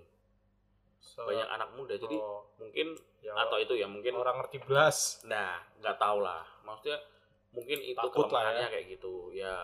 So, 1.04 1.28
banyak 1.28 1.44
anak 1.46 1.70
muda 1.76 1.94
jadi 1.94 2.16
oh, 2.16 2.48
mungkin 2.56 2.96
ya, 3.20 3.36
atau 3.36 3.60
itu 3.60 3.76
ya 3.76 3.86
mungkin 3.86 4.16
orang 4.16 4.40
ngerti 4.40 4.64
belas. 4.64 5.20
nah 5.24 5.60
nggak 5.78 6.00
tahu 6.00 6.24
lah 6.24 6.42
maksudnya 6.64 6.96
mungkin 7.52 7.78
itu 7.78 8.00
Takut 8.00 8.26
lah 8.26 8.50
kelemahannya 8.50 8.66
ya. 8.66 8.72
kayak 8.72 8.86
gitu 8.90 9.14
ya 9.30 9.58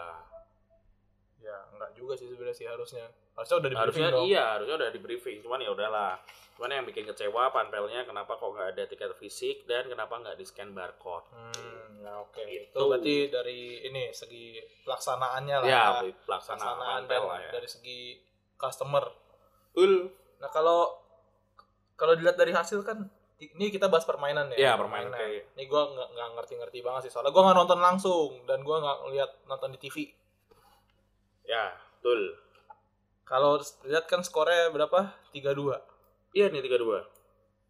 Ya, 1.39 1.55
enggak 1.71 1.95
juga 1.95 2.13
sih 2.13 2.27
sebenarnya 2.27 2.51
sih 2.53 2.67
harusnya. 2.67 3.07
Harusnya 3.31 3.57
udah 3.57 3.69
di 3.71 3.77
harusnya 3.79 4.07
dong. 4.11 4.27
iya 4.27 4.43
harusnya 4.51 4.75
udah 4.75 4.91
di 4.91 4.99
briefing 4.99 5.39
cuman 5.39 5.63
ya 5.63 5.71
udahlah 5.71 6.19
cuman 6.53 6.75
yang 6.75 6.83
bikin 6.83 7.07
kecewa 7.07 7.47
panpelnya 7.49 8.03
kenapa 8.03 8.35
kok 8.35 8.51
nggak 8.51 8.75
ada 8.75 8.83
tiket 8.83 9.15
fisik 9.15 9.63
dan 9.63 9.87
kenapa 9.87 10.19
nggak 10.19 10.35
di 10.35 10.43
scan 10.43 10.75
barcode 10.75 11.23
Hmm, 11.31 12.03
ya 12.03 12.19
oke. 12.19 12.43
Gitu. 12.43 12.75
Itu 12.75 12.83
berarti 12.85 13.15
dari 13.31 13.59
ini 13.81 14.11
segi 14.11 14.59
pelaksanaannya 14.83 15.55
lah. 15.55 15.65
ya 15.65 15.71
ya. 15.71 16.11
pelaksanaan 16.19 16.75
pelaksanaan 16.75 17.01
panpel 17.07 17.15
dan 17.15 17.21
lah 17.23 17.39
ya 17.39 17.51
dari 17.55 17.67
segi 17.71 17.99
customer. 18.53 19.03
Betul. 19.71 20.11
Nah, 20.37 20.51
kalau 20.51 20.98
kalau 21.99 22.15
dilihat 22.15 22.33
dari 22.33 22.49
hasil 22.49 22.79
kan 22.81 23.03
ini 23.37 23.67
kita 23.67 23.87
bahas 23.87 24.03
permainan 24.03 24.47
ya. 24.49 24.57
Iya, 24.57 24.71
permainan 24.75 25.11
kayak- 25.11 25.51
Ini 25.53 25.63
gua 25.65 25.83
nggak 25.87 26.29
ngerti-ngerti 26.33 26.79
banget 26.79 27.01
sih 27.03 27.11
soalnya 27.11 27.29
gua 27.29 27.43
nggak 27.45 27.57
nonton 27.57 27.79
langsung 27.79 28.29
dan 28.43 28.59
gua 28.61 28.79
nggak 28.79 28.97
ngeliat 29.01 29.31
nonton 29.45 29.69
di 29.69 29.79
TV. 29.79 29.95
ya 31.41 31.65
betul 31.93 32.35
Kalau 33.23 33.57
lihat 33.83 34.05
kan 34.05 34.21
skornya 34.21 34.69
berapa? 34.69 35.11
3-2. 35.29 35.77
iya 36.31 36.47
nih 36.47 36.61
tiga 36.61 36.77
dua 36.77 37.05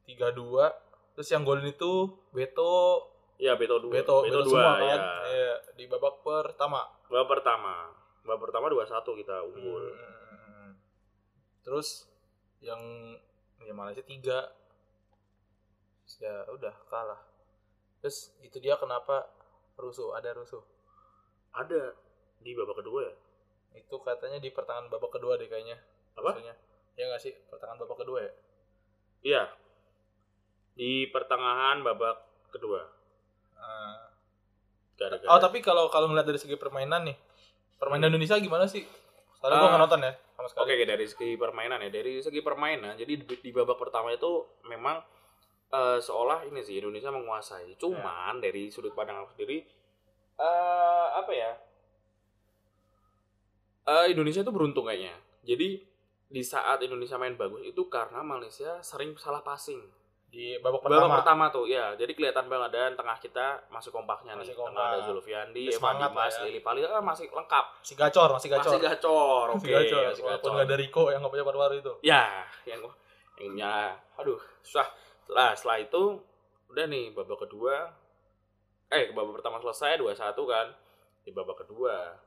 3-2. 0.05 0.71
Terus 1.13 1.29
yang 1.29 1.43
golin 1.43 1.67
itu 1.67 1.91
Beto 2.29 3.07
Iya 3.36 3.55
Beto 3.55 3.77
dua 3.77 3.91
Beto, 3.93 4.19
Beto, 4.21 4.39
semua 4.45 4.75
kan. 4.75 4.83
ya. 4.89 4.98
Iya, 5.25 5.53
di 5.74 5.83
babak 5.86 6.21
pertama. 6.21 6.88
babak 7.05 7.27
pertama 7.33 7.91
babak 8.21 8.39
pertama 8.45 8.67
dua 8.67 8.83
satu 8.83 9.13
kita 9.13 9.41
unggul 9.43 9.89
Hmm. 9.89 10.75
Terus 11.62 12.07
yang 12.59 12.79
ya 13.62 13.74
Malaysia 13.74 14.04
tiga 14.04 14.51
ya 16.20 16.44
udah 16.50 16.74
kalah. 16.89 17.22
Terus 18.01 18.34
itu 18.42 18.58
dia 18.60 18.75
kenapa 18.75 19.28
rusuh 19.75 20.12
ada 20.13 20.34
rusuh. 20.34 20.63
ada 21.50 21.98
di 22.39 22.54
babak 22.54 22.78
kedua 22.78 23.10
ya 23.10 23.13
Itu 23.82 23.98
katanya 24.00 24.38
di 24.38 24.54
pertengahan 24.54 24.86
babak 24.86 25.10
kedua 25.12 25.34
deh 25.34 25.50
kayaknya. 25.50 25.78
Apa? 26.13 26.36
Rusuhnya. 26.36 26.54
Ya 26.94 27.08
nggak 27.08 27.22
sih 27.22 27.34
pertengahan 27.48 27.80
babak 27.80 27.98
kedua 27.98 28.20
ya. 28.22 28.34
iya 29.20 29.44
di 30.74 31.10
pertengahan 31.12 31.84
babak 31.84 32.24
kedua 32.50 32.88
Ah. 33.60 34.08
gara-gara 34.96 35.28
Oh 35.28 35.39
tapi 35.39 35.60
kalau 35.60 35.92
kalau 35.92 36.08
ngeliat 36.08 36.24
dari 36.24 36.39
segi 36.39 36.56
permainan 36.56 37.04
nih, 37.04 37.16
permainan 37.75 38.16
Indonesia 38.16 38.39
gimana 38.39 38.63
sih? 38.63 38.88
Soalnya 39.39 39.60
gua 39.60 39.68
Ah. 39.68 39.72
nggak 39.75 39.84
nonton 39.84 40.01
ya 40.08 40.13
sama 40.39 40.48
sekali. 40.48 40.63
Oke, 40.72 40.88
dari 40.88 41.05
segi 41.05 41.29
permainan 41.36 41.84
ya, 41.84 41.91
dari 41.91 42.24
segi 42.24 42.39
permainan, 42.39 42.96
jadi 42.96 43.19
di, 43.19 43.36
di 43.43 43.51
babak 43.51 43.75
pertama 43.75 44.15
itu 44.15 44.48
memang 44.63 45.03
eh, 45.75 46.00
seolah 46.00 46.48
ini 46.48 46.63
sih 46.63 46.79
Indonesia 46.79 47.12
menguasai. 47.12 47.75
Cuman 47.75 48.39
dari 48.39 48.72
sudut 48.72 48.96
pandang 48.96 49.19
aku 49.27 49.36
sendiri, 49.36 49.67
eh 50.39 51.08
apa 51.12 51.31
ya? 51.36 51.51
Eh, 53.89 54.05
Indonesia 54.15 54.39
itu 54.39 54.53
beruntung 54.55 54.88
kayaknya. 54.88 55.19
Jadi 55.43 55.84
di 56.29 56.41
saat 56.46 56.79
Indonesia 56.86 57.19
main 57.19 57.36
bagus 57.36 57.65
itu 57.65 57.89
karena 57.91 58.24
Malaysia 58.24 58.79
sering 58.79 59.19
salah 59.19 59.43
passing. 59.43 59.81
Di 60.29 60.55
babak 60.57 60.79
Babak 60.79 60.93
pertama. 61.01 61.15
pertama 61.17 61.45
tuh, 61.50 61.65
ya. 61.65 61.93
Jadi 61.93 62.13
kelihatan 62.13 62.45
banget 62.45 62.69
dan 62.69 62.91
tengah 62.93 63.17
kita 63.17 63.65
masih 63.67 63.89
kompaknya 63.89 64.33
Masih 64.33 64.53
nih. 64.53 64.57
kompak. 64.57 64.77
Tengah 64.77 64.89
ada 64.93 65.01
Zulfiandi, 65.03 65.63
Evan 65.67 65.95
Dimas, 65.98 66.13
lah 66.13 66.29
ya. 66.29 66.45
Lili 66.45 66.62
Pali, 66.62 66.79
ah, 66.83 67.01
masih 67.01 67.25
lengkap. 67.27 67.65
Si 67.81 67.93
gacor, 67.93 68.29
masih 68.31 68.48
gacor. 68.48 68.69
Masih 68.69 68.83
gacor, 68.83 69.45
oke. 69.50 69.57
Masih 69.57 69.71
gacor. 69.71 70.01
masih 70.05 70.24
Walaupun 70.24 70.38
gacor. 70.39 70.51
nggak 70.53 70.67
ada 70.67 70.77
Rico 70.77 71.03
yang 71.09 71.19
nggak 71.19 71.33
punya 71.33 71.45
paru-paru 71.45 71.75
itu. 71.75 71.93
ya 72.01 72.24
yang 72.63 72.79
yang 72.79 72.93
punya 73.50 73.74
aduh 74.15 74.36
susah 74.62 74.83
setelah 75.24 75.55
setelah 75.55 75.77
itu 75.79 76.03
udah 76.69 76.86
nih 76.86 77.09
babak 77.09 77.39
kedua 77.41 77.88
eh 78.88 79.09
babak 79.09 79.39
pertama 79.39 79.57
selesai 79.57 79.95
2-1 79.95 80.36
kan 80.45 80.67
di 81.21 81.31
babak 81.31 81.57
kedua 81.57 82.19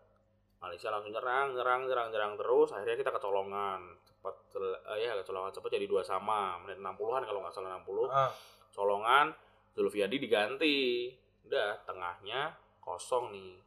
Malaysia 0.62 0.88
langsung 0.88 1.10
nyerang 1.10 1.52
nyerang 1.52 1.80
nyerang 1.84 2.08
nyerang 2.08 2.32
terus 2.38 2.70
akhirnya 2.70 2.94
kita 2.96 3.10
kecolongan 3.10 3.80
cepat 4.06 4.34
eh, 4.94 4.98
ya 5.02 5.18
kecolongan 5.18 5.50
cepat 5.50 5.70
jadi 5.74 5.86
dua 5.90 6.00
sama 6.00 6.62
menit 6.62 6.78
60-an 6.78 7.26
kalau 7.26 7.42
nggak 7.42 7.50
salah 7.52 7.82
60 7.82 8.06
Ah, 8.08 8.30
colongan 8.70 9.26
Zulfiadi 9.74 10.16
diganti 10.16 11.10
udah 11.42 11.82
tengahnya 11.82 12.54
kosong 12.78 13.34
nih 13.34 13.58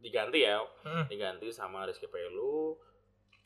diganti 0.00 0.40
ya 0.40 0.58
hmm. 0.58 1.06
diganti 1.06 1.52
sama 1.52 1.84
Rizky 1.84 2.08
Pelu 2.08 2.74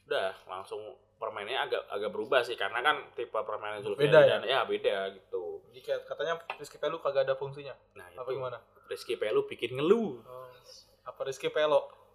udah 0.06 0.30
langsung 0.46 0.78
permainannya 1.16 1.66
agak 1.66 1.82
agak 1.90 2.10
berubah 2.14 2.46
sih 2.46 2.54
karena 2.54 2.78
kan 2.80 3.02
tipe 3.12 3.34
permainan 3.34 3.82
Zulfiandi 3.82 4.06
Beda 4.14 4.20
ya? 4.22 4.38
dan 4.38 4.40
ya 4.46 4.60
beda 4.62 4.96
gitu 5.10 5.58
Jadi 5.74 5.80
katanya 6.06 6.38
Rizky 6.56 6.78
Pelu 6.78 6.96
kagak 7.02 7.26
ada 7.28 7.34
fungsinya. 7.34 7.74
nah 7.92 8.06
Apa 8.14 8.30
itu 8.30 8.38
gimana? 8.38 8.58
Rizky 8.86 9.18
Pelu 9.18 9.44
bikin 9.44 9.74
ngeluh 9.76 10.22
Oh, 10.22 10.48
apa 11.04 11.20
Rizky 11.26 11.50
Pelo? 11.50 12.05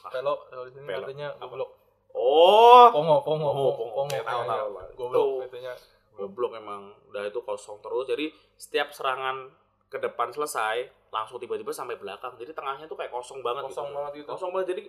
Ah, 0.00 0.10
Pelo 0.10 0.34
kalau 0.46 0.64
di 0.64 0.72
sini 0.72 0.86
artinya 0.88 1.28
goblok. 1.36 1.70
oh 2.12 2.86
Pongo, 2.90 3.16
pongo, 3.20 3.48
pongo, 3.48 3.70
pongo. 3.72 3.90
pongo. 3.96 4.02
Kayak 4.08 4.24
tahu, 4.24 4.42
tahu. 4.44 4.68
Goblok 4.94 5.26
artinya. 5.44 5.72
goblok 6.12 6.52
emang 6.54 6.82
udah 7.08 7.22
itu 7.24 7.40
kosong 7.40 7.80
terus 7.80 8.04
jadi 8.04 8.26
setiap 8.54 8.90
serangan 8.90 9.48
ke 9.86 9.96
depan 9.96 10.28
selesai 10.28 10.84
langsung 11.08 11.38
tiba-tiba 11.38 11.70
sampai 11.70 11.96
belakang 11.96 12.36
jadi 12.36 12.52
tengahnya 12.52 12.84
tuh 12.84 12.94
kayak 12.94 13.08
kosong 13.08 13.40
banget 13.40 13.64
Kosong 13.64 13.88
gitu. 13.88 13.96
banget 13.96 14.12
itu. 14.14 14.26
kosong 14.28 14.50
banget 14.52 14.66
jadi 14.68 14.82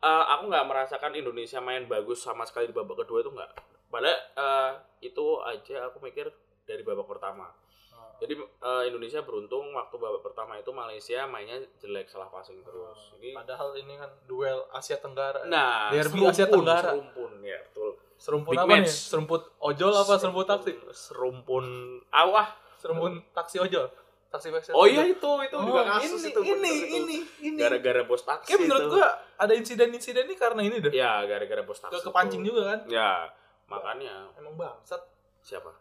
eh, 0.00 0.24
aku 0.28 0.42
nggak 0.46 0.64
merasakan 0.64 1.12
Indonesia 1.12 1.58
main 1.58 1.86
bagus 1.86 2.20
sama 2.20 2.44
sekali 2.44 2.66
di 2.66 2.76
babak 2.76 3.00
kedua 3.00 3.18
itu 3.18 3.32
nggak 3.32 3.50
padahal 3.88 4.14
eh, 4.14 4.70
itu 5.02 5.26
aja 5.40 5.88
aku 5.88 5.98
mikir 5.98 6.28
dari 6.68 6.82
babak 6.82 7.08
pertama 7.08 7.48
Ah. 7.90 8.14
jadi 8.16 8.36
eh, 8.36 8.82
Indonesia 8.86 9.18
beruntung 9.20 9.72
waktu 9.72 9.96
babak 9.96 10.22
pertama 10.22 10.54
itu 10.54 10.68
Malaysia 10.70 11.24
mainnya 11.24 11.58
jelek 11.78 12.06
salah 12.06 12.28
passing 12.28 12.60
terus 12.60 13.10
ini 13.16 13.32
Padahal 13.32 13.74
ini 13.74 13.96
kan 13.96 14.06
duel 14.22 14.68
Asia 14.70 14.94
Tenggara. 14.96 15.42
nah 15.44 15.88
Derby 15.88 16.22
Asia 16.22 16.44
serumpun, 16.44 16.62
Tenggara. 16.62 16.90
serumpun 16.92 17.32
ya 17.40 17.58
betul 17.64 17.90
serumpun 18.14 18.52
Big 18.52 18.60
apa 18.60 18.70
match. 18.70 18.84
nih? 18.84 18.92
Serumput 18.92 19.42
ojol 19.58 19.92
apa 19.92 20.14
serumput 20.14 20.46
taksi? 20.46 20.72
serumpun 20.92 21.64
awah 22.08 22.48
Serumpun 22.76 23.18
taksi 23.32 23.58
ojol. 23.58 23.90
Taksi 24.28 24.52
taksi. 24.52 24.70
oh 24.70 24.84
iya 24.84 25.02
itu 25.02 25.18
itu 25.40 25.56
Oh, 25.56 25.64
juga 25.64 25.82
kasus 25.88 26.20
ini, 26.20 26.28
itu 26.28 26.40
ini, 26.44 26.52
itu. 26.70 26.94
ini, 26.94 27.16
ini. 27.42 27.58
gara-gara 27.58 28.04
bos 28.04 28.22
taksi 28.22 28.46
Kayak 28.46 28.60
menurut 28.62 28.82
itu. 28.84 28.92
gua 28.92 29.08
ada 29.34 29.52
insiden-insiden 29.52 30.22
ini 30.22 30.36
karena 30.36 30.60
ini 30.60 30.76
deh. 30.78 30.92
ya 30.92 31.24
gara-gara 31.24 31.64
bos 31.64 31.80
taksi 31.80 31.96
Ke 31.96 32.04
kepancing 32.04 32.42
itu. 32.42 32.52
juga 32.52 32.62
kan. 32.68 32.78
ya 32.86 33.26
makanya 33.66 34.30
Emang 34.36 34.54
bangsat. 34.54 35.00
siapa 35.40 35.72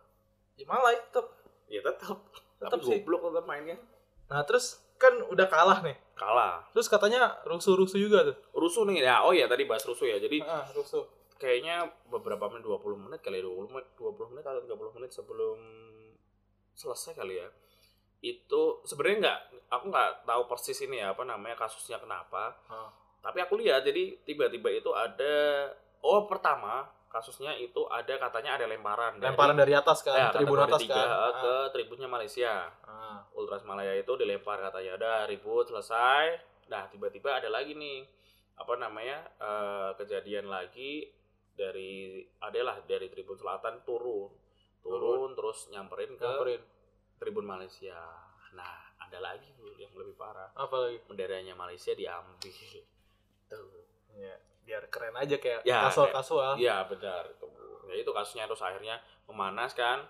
Ya 0.57 0.65
malah 0.65 0.91
tetep. 0.91 1.25
ya 1.67 1.79
tetap 1.79 2.17
Tetap 2.57 2.71
tapi 2.73 2.83
sih. 2.83 2.99
goblok 2.99 3.29
tetap 3.29 3.45
mainnya 3.45 3.77
Nah 4.27 4.41
terus 4.43 4.65
kan 4.95 5.13
udah 5.23 5.45
kalah 5.45 5.79
nih. 5.79 5.93
kalah 6.13 6.65
Terus 6.71 6.87
katanya 6.87 7.37
rusuh-rusuh 7.43 7.95
juga 7.97 8.25
tuh. 8.25 8.35
rusuh 8.53 8.83
nih 8.83 9.03
ya 9.03 9.21
oh 9.21 9.31
ya 9.31 9.45
tadi 9.45 9.63
bahas 9.63 9.83
rusuh 9.83 10.05
ya 10.05 10.17
jadi 10.17 10.41
Ah, 10.41 10.65
rusuh. 10.69 11.05
kayaknya 11.35 11.85
beberapa 12.07 12.47
menit 12.47 12.65
20 12.65 12.81
menit 12.97 13.21
kali 13.21 13.37
ya 13.37 13.45
20 13.45 13.69
menit 13.69 13.87
20 13.93 14.25
menit 14.27 14.41
atau 14.43 14.57
30 14.59 14.73
menit 14.91 15.11
sebelum 15.11 15.59
selesai 16.73 17.13
kali 17.13 17.37
ya 17.37 17.47
itu 18.19 18.61
sebenarnya 18.83 19.17
nggak 19.19 19.39
aku 19.69 19.85
nggak 19.87 20.09
tahu 20.23 20.41
persis 20.47 20.81
ini 20.81 20.97
ya 20.97 21.13
apa 21.13 21.21
namanya 21.23 21.53
kasusnya 21.55 21.97
kenapa 21.97 22.57
Ah. 22.65 22.89
tapi 23.19 23.37
aku 23.39 23.53
lihat 23.55 23.81
jadi 23.83 24.17
tiba-tiba 24.23 24.71
itu 24.71 24.89
ada 24.91 25.69
oh 25.99 26.25
pertama 26.25 26.89
kasusnya 27.17 27.57
itu 27.57 27.81
ada 27.89 28.13
katanya 28.21 28.61
ada 28.61 28.69
lemparan 28.69 29.17
dari- 29.17 29.33
Lemparan 29.33 29.57
dari 29.57 29.73
atas 29.73 30.05
kan, 30.05 30.13
ya, 30.13 30.29
tribun 30.29 30.61
atas 30.61 30.85
kan. 30.85 31.07
ke 31.41 31.55
tribunnya 31.73 32.05
Malaysia. 32.05 32.69
Ah. 32.85 33.25
Ultras 33.33 33.65
Malaya 33.65 33.97
itu 33.97 34.13
dilempar 34.13 34.61
katanya 34.61 34.93
udah 35.01 35.15
ribut 35.25 35.65
selesai. 35.65 36.37
Nah 36.69 36.85
tiba-tiba 36.93 37.41
ada 37.41 37.49
lagi 37.49 37.73
nih 37.73 38.05
apa 38.57 38.73
namanya 38.77 39.25
eh, 39.41 39.89
kejadian 39.97 40.45
lagi 40.45 41.09
dari 41.57 42.21
adalah 42.37 42.77
dari 42.85 43.09
Tribun 43.09 43.33
Selatan 43.33 43.81
turun. 43.81 44.29
Turun 44.85 45.33
terus 45.33 45.73
nyamperin 45.73 46.13
ke 46.13 46.21
Nyamperin. 46.21 46.61
Tribun 47.17 47.49
Malaysia. 47.49 47.97
Nah 48.53 48.93
ada 49.01 49.17
lagi 49.17 49.49
yang 49.81 49.89
lebih 49.97 50.13
parah. 50.13 50.53
Apa 50.53 50.85
lagi? 50.85 51.01
benderanya 51.09 51.57
Malaysia 51.57 51.97
diambil. 51.97 52.53
Tuh. 53.49 53.83
Ya, 54.17 54.33
biar 54.67 54.83
keren 54.91 55.15
aja 55.15 55.39
kayak 55.39 55.63
Ya, 55.63 55.87
kasual-kasual. 55.87 56.59
Iya 56.59 56.83
benar 56.85 57.23
itu. 57.25 57.47
Ya 57.87 57.95
itu 57.95 58.11
kasusnya 58.11 58.43
terus 58.45 58.59
akhirnya 58.59 58.99
memanas 59.25 59.71
kan, 59.71 60.03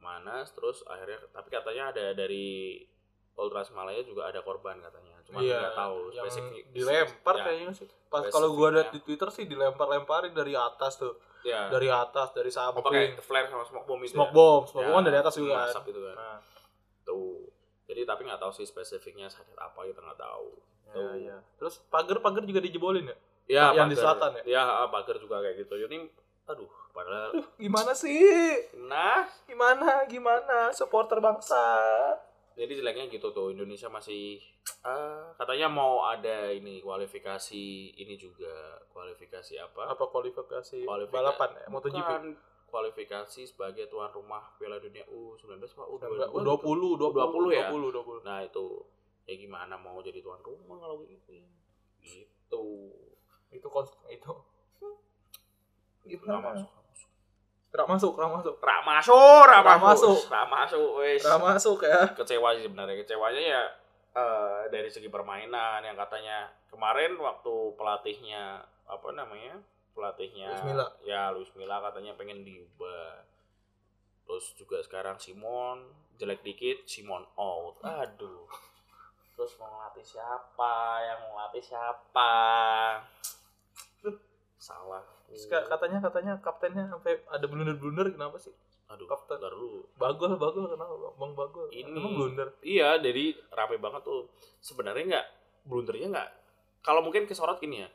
memanas 0.00 0.48
terus 0.56 0.80
akhirnya 0.88 1.20
tapi 1.28 1.52
katanya 1.52 1.92
ada 1.92 2.16
dari 2.16 2.80
Ultras 3.36 3.68
Malaya 3.70 4.00
juga 4.00 4.24
ada 4.24 4.40
korban 4.40 4.80
katanya. 4.80 5.20
Cuma 5.22 5.40
Iya, 5.40 5.60
nggak 5.60 5.76
tahu 5.76 5.98
yang 6.10 6.24
spesifik. 6.26 6.62
dilempar 6.72 7.34
ya, 7.36 7.42
kayaknya 7.44 7.72
sih. 7.76 7.86
Pas 8.08 8.24
kalau 8.26 8.52
gua 8.52 8.72
lihat 8.72 8.88
di 8.90 9.00
Twitter 9.00 9.28
sih 9.28 9.44
dilempar-lemparin 9.44 10.32
dari 10.32 10.56
atas 10.56 10.96
tuh. 10.96 11.20
Ya. 11.40 11.68
Dari 11.68 11.88
atas, 11.88 12.32
dari 12.32 12.48
Oh, 12.50 12.80
pakai 12.82 13.16
samping. 13.16 13.24
flare 13.24 13.48
sama 13.48 13.64
smoke 13.64 13.86
bomb 13.86 14.00
itu. 14.02 14.12
Smoke 14.12 14.28
ya? 14.28 14.36
bomb, 14.36 14.62
smoke 14.64 14.82
Ya, 14.82 14.88
bomb 14.88 14.96
kan 14.96 15.04
dari 15.04 15.18
atas 15.20 15.34
juga 15.36 15.54
kan. 15.68 15.84
itu 15.84 16.00
kan. 16.02 16.16
Nah, 16.16 16.38
gitu 17.00 17.18
jadi 17.90 18.06
tapi 18.06 18.22
nggak 18.22 18.38
tahu 18.38 18.52
sih 18.54 18.62
spesifiknya 18.62 19.26
sakit 19.26 19.58
apa 19.58 19.82
kita 19.82 19.98
nggak 19.98 20.20
tahu 20.20 20.50
Ya, 20.90 21.06
ya. 21.22 21.36
Terus 21.54 21.78
pagar-pagar 21.86 22.42
juga 22.42 22.58
dijebolin 22.58 23.06
ya? 23.06 23.16
Ya 23.50 23.74
Yang 23.74 23.88
di 23.88 23.96
pagar. 23.96 24.04
selatan 24.06 24.30
ya? 24.38 24.62
ya 24.62 24.62
pagar 24.86 25.16
juga 25.18 25.36
kayak 25.40 25.56
gitu 25.58 25.74
jadi 25.76 25.96
aduh 26.46 26.70
padahal 26.90 27.30
Gimana 27.56 27.90
sih? 27.92 28.22
nah 28.80 29.26
Gimana? 29.44 30.06
Gimana? 30.06 30.70
Supporter 30.70 31.18
bangsa. 31.18 31.58
jadi 32.52 32.76
jeleknya 32.76 33.06
gitu 33.08 33.30
tuh 33.30 33.48
Indonesia 33.48 33.88
masih 33.88 34.38
ah, 34.82 35.32
katanya 35.34 35.66
mau 35.66 36.04
ada 36.04 36.50
ini 36.50 36.78
kualifikasi 36.78 37.64
ini 37.94 38.14
juga 38.14 38.52
kualifikasi 38.88 39.56
apa 39.56 39.90
Apa 39.90 40.04
kualifikasi 40.06 40.82
Kualifika- 40.82 41.14
balapan 41.14 41.50
ya? 41.54 41.66
MotoGP? 41.68 41.98
Bukan 42.00 42.24
kualifikasi 42.66 43.42
sebagai 43.44 43.86
tuan 43.86 44.10
rumah 44.10 44.46
Piala 44.54 44.76
Dunia 44.76 45.02
U19 45.04 45.58
Pak 45.58 45.86
U20 45.88 46.22
U20, 46.28 47.02
20, 47.02 47.02
20 47.02 47.50
ya? 47.50 47.66
20, 47.66 47.90
20. 47.90 48.22
Nah 48.22 48.38
itu 48.40 48.66
ya 49.24 49.34
gimana 49.36 49.74
mau 49.74 49.98
jadi 49.98 50.18
tuan 50.18 50.38
rumah 50.40 50.76
kalau 50.76 51.02
gitu 51.02 51.34
gitu 52.00 52.66
Itu 53.50 53.66
kons 53.66 53.90
itu. 54.08 54.32
Gimana? 56.06 56.54
masuk 56.54 56.70
Rak 57.70 57.86
masuk, 57.86 58.12
rak 58.18 58.30
masuk. 58.34 58.54
rak 58.58 58.82
masuk 58.82 59.42
rak 59.46 59.62
masuk 59.62 59.78
masuk. 59.78 60.18
rak 60.26 60.46
masuk 60.50 60.88
wes 60.98 61.22
Rak 61.22 61.38
masuk 61.38 61.78
ya. 61.86 62.02
kecewa 62.18 62.50
sih 62.58 62.66
sebenarnya 62.66 62.98
kecewanya 62.98 63.38
ya 63.38 63.62
eh, 64.18 64.60
dari 64.74 64.90
segi 64.90 65.06
permainan 65.06 65.78
yang 65.86 65.94
katanya 65.94 66.50
kemarin 66.66 67.14
waktu 67.14 67.54
pelatihnya 67.78 68.58
apa 68.90 69.08
namanya 69.14 69.54
pelatihnya 69.94 70.50
Luis 70.50 70.66
Milla. 70.66 70.86
ya 71.06 71.22
Luis 71.30 71.50
Milla 71.54 71.78
katanya 71.78 72.18
pengen 72.18 72.42
diubah 72.42 73.22
terus 74.26 74.50
juga 74.58 74.82
sekarang 74.82 75.14
Simon 75.22 75.94
jelek 76.18 76.42
dikit 76.42 76.82
Simon 76.90 77.22
out 77.38 77.78
aduh 77.86 78.50
terus 79.38 79.54
mau 79.62 79.70
ngelatih 79.70 80.06
siapa 80.10 80.74
yang 81.06 81.18
mau 81.22 81.38
ngelatih 81.38 81.64
siapa 81.70 82.34
salah 84.60 85.04
Terus 85.30 85.46
ka- 85.46 85.66
katanya 85.70 85.98
katanya 86.02 86.32
kaptennya 86.42 86.84
sampai 86.90 87.22
ada 87.30 87.46
blunder-blunder 87.46 88.12
kenapa 88.12 88.36
sih? 88.36 88.52
aduh 88.90 89.06
kapten. 89.06 89.38
ntar 89.38 89.54
dulu 89.54 89.86
Bagol, 89.94 90.34
bagol 90.34 90.66
kenapa? 90.66 91.14
Bang 91.14 91.32
Bagol. 91.38 91.70
Ini. 91.70 91.94
Emang 91.94 92.18
blunder. 92.18 92.50
Iya, 92.58 92.98
jadi 92.98 93.38
rame 93.54 93.78
banget 93.78 94.02
tuh. 94.02 94.26
Sebenarnya 94.58 95.04
nggak 95.06 95.26
blundernya 95.70 96.10
nggak. 96.10 96.30
Kalau 96.82 96.98
mungkin 97.06 97.30
kesorot 97.30 97.62
gini 97.62 97.86
ya. 97.86 97.88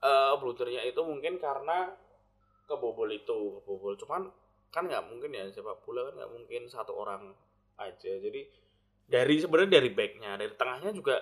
Eh 0.00 0.34
blundernya 0.38 0.86
itu 0.86 1.02
mungkin 1.02 1.42
karena 1.42 1.90
kebobol 2.70 3.10
itu, 3.10 3.58
kebobol. 3.58 3.98
Cuman 3.98 4.30
kan 4.70 4.86
nggak 4.86 5.02
mungkin 5.10 5.34
ya 5.34 5.50
sepak 5.50 5.82
bola 5.82 6.06
kan 6.06 6.22
nggak 6.22 6.30
mungkin 6.30 6.62
satu 6.70 6.94
orang 6.94 7.34
aja. 7.74 8.12
Jadi 8.22 8.46
dari 9.10 9.34
sebenarnya 9.42 9.82
dari 9.82 9.90
backnya, 9.90 10.38
dari 10.38 10.54
tengahnya 10.54 10.94
juga 10.94 11.18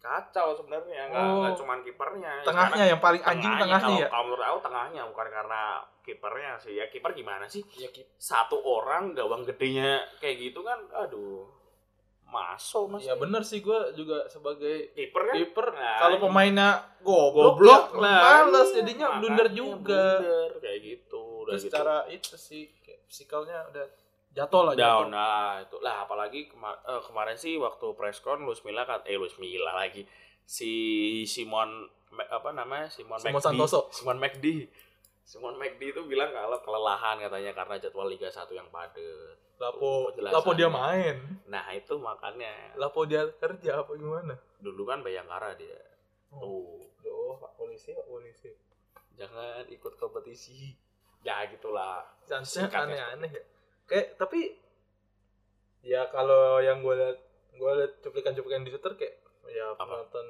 kacau 0.00 0.52
sebenarnya 0.52 1.06
nggak 1.06 1.22
Oh. 1.22 1.36
nggak 1.40 1.54
cuman 1.54 1.78
kipernya. 1.80 2.32
Tengahnya 2.42 2.84
yang 2.86 2.98
paling 2.98 3.22
anjing 3.22 3.52
tengahnya 3.54 3.78
kalau, 3.86 4.00
ya. 4.00 4.08
Kalau 4.08 4.24
menurut 4.26 4.44
aku 4.46 4.58
tengahnya 4.62 5.02
bukan 5.06 5.28
karena 5.28 5.62
kipernya 6.00 6.52
sih. 6.56 6.72
Ya 6.74 6.84
kiper 6.86 7.12
gimana 7.12 7.44
sih? 7.44 7.60
Ya 7.74 7.88
Kip. 7.88 8.08
satu 8.16 8.56
orang 8.58 9.12
gawang 9.12 9.44
gedenya 9.44 10.00
kayak 10.18 10.40
gitu 10.42 10.60
kan 10.60 10.80
aduh 10.94 11.44
masuk 12.24 12.86
mas 12.88 13.02
Ya 13.02 13.14
bener 13.14 13.42
sih 13.42 13.58
gue 13.58 13.74
juga 13.92 14.22
sebagai 14.26 14.94
kiper 14.94 15.22
kan 15.24 15.34
kiper 15.34 15.66
Nah, 15.72 15.98
kalau 15.98 16.16
iya. 16.16 16.22
pemainnya 16.22 16.68
goblok, 17.00 17.58
goblok 17.58 17.84
ya, 17.90 17.98
lah 17.98 18.18
males 18.46 18.70
jadinya 18.70 19.06
blunder 19.18 19.48
juga. 19.50 20.22
blunder, 20.22 20.50
kayak 20.58 20.78
gitu 20.80 21.22
udah 21.42 21.50
Terus 21.50 21.60
gitu 21.60 21.74
secara 21.74 21.96
itu 22.06 22.34
sih 22.36 22.70
kayak 22.78 23.00
psikalnya 23.04 23.58
udah 23.66 23.86
jatuh 24.32 24.62
lah 24.62 24.74
down 24.74 25.06
jatuh. 25.06 25.10
nah 25.10 25.34
itu 25.58 25.76
lah 25.78 25.96
apalagi 26.00 26.46
kema- 26.46 26.80
eh, 26.80 27.02
kemarin 27.02 27.34
sih 27.34 27.54
waktu 27.56 27.86
presscon 27.92 28.40
Luis 28.40 28.60
Milla 28.60 28.82
kan 28.84 29.02
eh 29.04 29.14
Luis 29.14 29.34
Milla 29.36 29.72
lagi 29.72 30.06
si 30.42 30.72
Simon 31.24 31.86
apa 32.10 32.50
namanya 32.50 32.86
Simon, 32.88 33.18
Simon 33.18 33.36
McD. 33.36 33.44
Santoso. 33.44 33.80
Simon 33.90 34.18
McD 34.18 34.46
Simon 35.22 35.54
McD 35.56 35.82
itu 35.88 36.02
bilang 36.04 36.30
kalau 36.30 36.58
kelelahan 36.58 37.18
katanya 37.18 37.52
karena 37.52 37.74
jadwal 37.78 38.06
Liga 38.06 38.26
1 38.26 38.50
yang 38.50 38.66
padat 38.68 39.38
Lapo, 39.56 40.08
lapo 40.16 40.50
dia 40.52 40.66
main. 40.66 41.20
nah 41.44 41.68
itu 41.70 41.92
makanya 41.96 42.48
Lapo 42.74 43.04
dia 43.04 43.28
kerja 43.34 43.78
apa 43.78 43.92
gimana? 43.92 44.32
dulu 44.56 44.82
kan 44.84 45.00
Bayangkara 45.00 45.52
dia 45.54 45.76
Oh. 46.30 46.40
tuh 46.40 46.86
Oh, 47.02 47.34
Pak 47.36 47.54
polisi, 47.56 47.90
Pak 47.90 48.06
polisi. 48.06 48.50
jangan 49.12 49.62
ikut 49.66 49.94
kompetisi 49.94 50.74
ya 51.20 51.46
gitulah 51.46 52.02
Singkatnya 52.40 52.80
aneh-aneh 53.12 53.30
ya. 53.30 53.42
Kayak 53.90 54.14
tapi 54.16 54.54
ya 55.82 56.06
kalau 56.08 56.60
yang 56.60 56.80
gue 56.80 56.94
liat 56.94 57.18
gue 57.52 57.70
liat 57.74 57.92
cuplikan-cuplikan 58.00 58.62
di 58.62 58.70
Twitter 58.70 58.94
kayak 58.94 59.14
ya 59.46 59.72
Apa? 59.72 59.82
penonton 59.82 60.26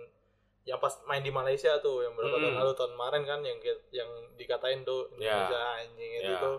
yang 0.62 0.79
pas 0.79 0.92
main 1.05 1.20
di 1.20 1.29
Malaysia 1.29 1.77
tuh 1.79 2.01
yang 2.01 2.14
berapa 2.14 2.33
tahun 2.33 2.46
Mm-mm. 2.51 2.61
lalu 2.61 2.73
tahun 2.75 2.92
kemarin 2.94 3.23
kan 3.25 3.40
yang 3.42 3.59
yang 3.90 4.09
dikatain 4.35 4.81
tuh 4.83 5.09
Ya. 5.14 5.37
Indonesia 5.37 5.61
anjing 5.79 6.11
itu 6.14 6.31
Ya. 6.31 6.40
tuh. 6.40 6.59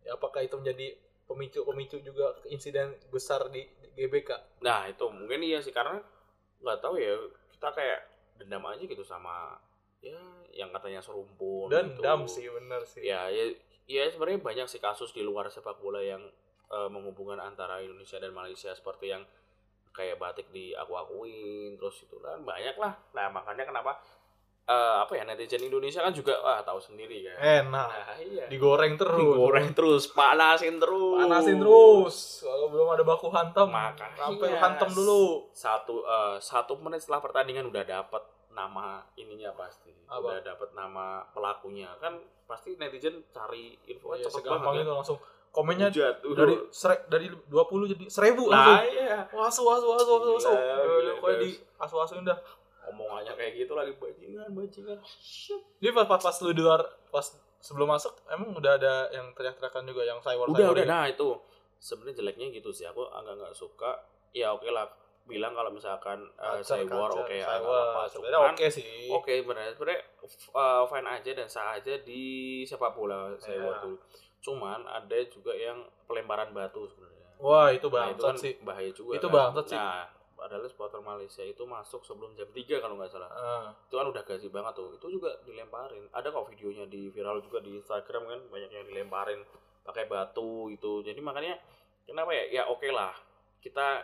Ya, 0.00 0.10
apakah 0.14 0.40
itu 0.40 0.54
menjadi 0.54 0.86
pemicu-pemicu 1.26 2.00
juga 2.00 2.32
insiden 2.46 2.96
besar 3.08 3.48
di, 3.48 3.68
di 3.84 3.88
GBK? 3.98 4.30
nah 4.58 4.88
itu 4.88 5.04
mungkin 5.06 5.42
iya 5.42 5.60
sih 5.60 5.68
karena 5.68 6.00
nggak 6.58 6.78
tahu 6.78 6.96
ya 6.96 7.12
kita 7.52 7.68
kayak 7.70 8.00
dendam 8.34 8.64
aja 8.64 8.80
gitu 8.80 9.02
sama 9.02 9.58
ya 9.98 10.16
yang 10.50 10.70
katanya 10.70 10.98
serumpun 10.98 11.68
gitu. 11.68 11.74
Dendam 11.74 12.24
sih 12.24 12.48
bener 12.48 12.80
sih. 12.82 13.02
ya 13.02 13.28
ya 13.28 13.44
ya 13.88 14.04
sebenarnya 14.06 14.44
banyak 14.44 14.66
sih 14.68 14.78
kasus 14.78 15.10
di 15.10 15.24
luar 15.24 15.48
sepak 15.48 15.80
bola 15.80 16.04
yang 16.04 16.20
eh, 16.68 16.88
menghubungkan 16.92 17.40
antara 17.40 17.80
Indonesia 17.80 18.20
dan 18.20 18.36
Malaysia 18.36 18.70
seperti 18.70 19.10
yang 19.10 19.24
kayak 19.90 20.20
batik 20.20 20.52
di 20.52 20.76
aku 20.76 20.94
akuin 20.94 21.74
terus 21.74 22.04
itu 22.04 22.20
kan 22.20 22.44
banyak 22.44 22.76
lah 22.76 22.94
nah 23.16 23.26
makanya 23.32 23.66
kenapa 23.66 23.96
eh, 24.68 24.96
apa 25.02 25.16
ya 25.16 25.24
netizen 25.24 25.64
Indonesia 25.64 26.04
kan 26.04 26.12
juga 26.12 26.36
wah 26.38 26.60
tahu 26.60 26.76
sendiri 26.78 27.24
kan 27.26 27.36
Enak. 27.64 27.88
nah 27.88 28.14
iya 28.20 28.44
Digoreng 28.46 28.94
terus. 28.94 29.16
digoreng 29.18 29.72
terus 29.72 30.12
panasin 30.12 30.76
terus 30.76 31.24
Panasin 31.24 31.56
terus. 31.58 32.16
Kalau 32.44 32.68
belum 32.70 32.88
ada 32.94 33.02
baku 33.02 33.26
hantam, 33.32 33.72
Makanya. 33.72 34.14
sampai 34.14 34.50
hantam 34.54 34.90
dulu. 34.92 35.48
satu 35.50 36.04
eh, 36.04 36.36
satu 36.38 36.76
menit 36.78 37.00
setelah 37.02 37.24
pertandingan 37.24 37.66
udah 37.66 37.82
dapat 37.82 38.22
nama 38.52 39.00
ininya 39.16 39.50
pasti 39.56 39.90
Apa? 40.06 40.20
udah 40.20 40.38
dapat 40.44 40.70
nama 40.76 41.22
pelakunya 41.32 41.88
kan 41.98 42.18
pasti 42.48 42.74
netizen 42.74 43.20
cari 43.28 43.76
info 43.84 44.16
Iya, 44.16 44.24
cepet 44.24 44.48
banget 44.48 44.80
itu 44.80 44.88
kan. 44.88 44.96
Langsung 44.98 45.18
komennya 45.48 45.88
Hujat, 45.92 46.16
udah. 46.24 46.38
dari 46.38 46.54
sere, 46.72 46.96
dari 47.06 47.26
20 47.28 47.92
jadi 47.92 48.04
1000 48.08 48.48
nah 48.48 48.80
langsung. 48.80 48.88
iya. 48.88 49.18
Wasu 49.28 49.60
wasu 49.64 49.86
wasu 49.92 50.10
wasu 50.16 50.28
wasu. 50.40 50.52
Kayak 51.20 51.38
di 51.38 51.50
asu-asuin 51.76 52.24
dah. 52.24 52.38
omongannya 52.88 53.36
kayak 53.36 53.52
gitu 53.52 53.76
lagi 53.76 53.92
bajingan 54.00 54.48
bajingan. 54.56 54.96
Shit. 55.04 55.60
Jadi 55.76 55.92
pas, 55.92 56.08
pas, 56.08 56.24
pas 56.24 56.36
lu 56.40 56.56
di 56.56 56.64
luar 56.64 56.80
pas 57.12 57.20
sebelum 57.60 57.84
masuk 57.84 58.16
emang 58.32 58.56
udah 58.56 58.80
ada 58.80 59.12
yang 59.12 59.28
teriak-teriakan 59.36 59.84
juga 59.84 60.08
yang 60.08 60.18
cyber 60.24 60.48
udah 60.48 60.72
udah. 60.72 60.86
nah 60.88 61.04
itu. 61.04 61.36
Sebenarnya 61.76 62.24
jeleknya 62.24 62.48
gitu 62.48 62.72
sih. 62.72 62.88
Aku 62.88 63.04
agak 63.04 63.36
nggak 63.36 63.52
suka. 63.52 64.08
Ya 64.32 64.56
oke 64.56 64.72
lah 64.72 64.88
bilang 65.28 65.52
kalau 65.52 65.68
misalkan 65.68 66.24
uh, 66.34 66.56
cyber 66.58 67.12
oke 67.12 67.28
ya 67.28 67.44
nggak 67.44 67.60
apa 67.60 68.08
Sebenarnya 68.08 68.40
oke 68.48 68.66
sih. 68.66 69.06
Oke, 69.08 69.44
benar. 69.44 69.68
Sebenarnya 69.70 70.00
uh, 70.50 70.82
fine 70.84 71.04
aja 71.06 71.30
dan 71.34 71.46
sah 71.46 71.76
aja 71.76 71.94
di 72.00 72.24
sepak 72.64 72.92
bola 72.92 73.36
saya 73.36 73.54
Iya. 73.54 73.68
waktu. 73.68 73.90
Cuman 74.40 74.80
ada 74.82 75.18
juga 75.28 75.52
yang 75.52 75.76
pelemparan 76.04 76.50
batu 76.50 76.88
sebenarnya. 76.88 77.28
Wah, 77.38 77.68
itu 77.68 77.86
Nah, 77.86 78.08
itu 78.08 78.22
kan 78.24 78.34
sih. 78.34 78.56
bahaya 78.60 78.90
juga. 78.90 79.12
Itu 79.14 79.28
kan. 79.28 79.52
bangsat 79.52 79.66
sih. 79.68 79.76
Nah, 79.76 80.08
padahal 80.32 80.64
supporter 80.64 80.98
Malaysia 81.00 81.42
itu 81.42 81.62
masuk 81.62 82.00
sebelum 82.00 82.32
jam 82.32 82.48
3 82.48 82.78
kalau 82.78 82.96
nggak 82.96 83.10
salah. 83.10 83.30
Ah, 83.30 83.68
Itu 83.84 83.94
kan 83.94 84.06
udah 84.06 84.22
gaji 84.22 84.48
banget 84.48 84.72
tuh. 84.74 84.90
Itu 84.92 85.06
juga 85.10 85.30
dilemparin. 85.42 86.08
Ada 86.10 86.28
kok 86.28 86.48
videonya 86.48 86.86
di 86.86 87.06
viral 87.08 87.38
juga 87.38 87.58
di 87.58 87.76
Instagram 87.76 88.22
kan 88.24 88.40
banyak 88.48 88.70
yang 88.72 88.86
dilemparin 88.86 89.44
pakai 89.82 90.04
batu 90.04 90.66
itu. 90.68 91.00
Jadi 91.00 91.18
makanya 91.18 91.58
kenapa 92.02 92.32
ya? 92.32 92.44
Ya 92.48 92.62
oke 92.66 92.88
lah. 92.88 93.12
Kita 93.58 94.02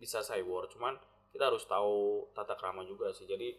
bisa 0.00 0.18
cyber, 0.20 0.64
cuman 0.66 0.96
kita 1.30 1.46
harus 1.46 1.62
tahu 1.62 2.26
tata 2.32 2.56
krama 2.56 2.82
juga 2.82 3.12
sih. 3.12 3.28
Jadi 3.28 3.52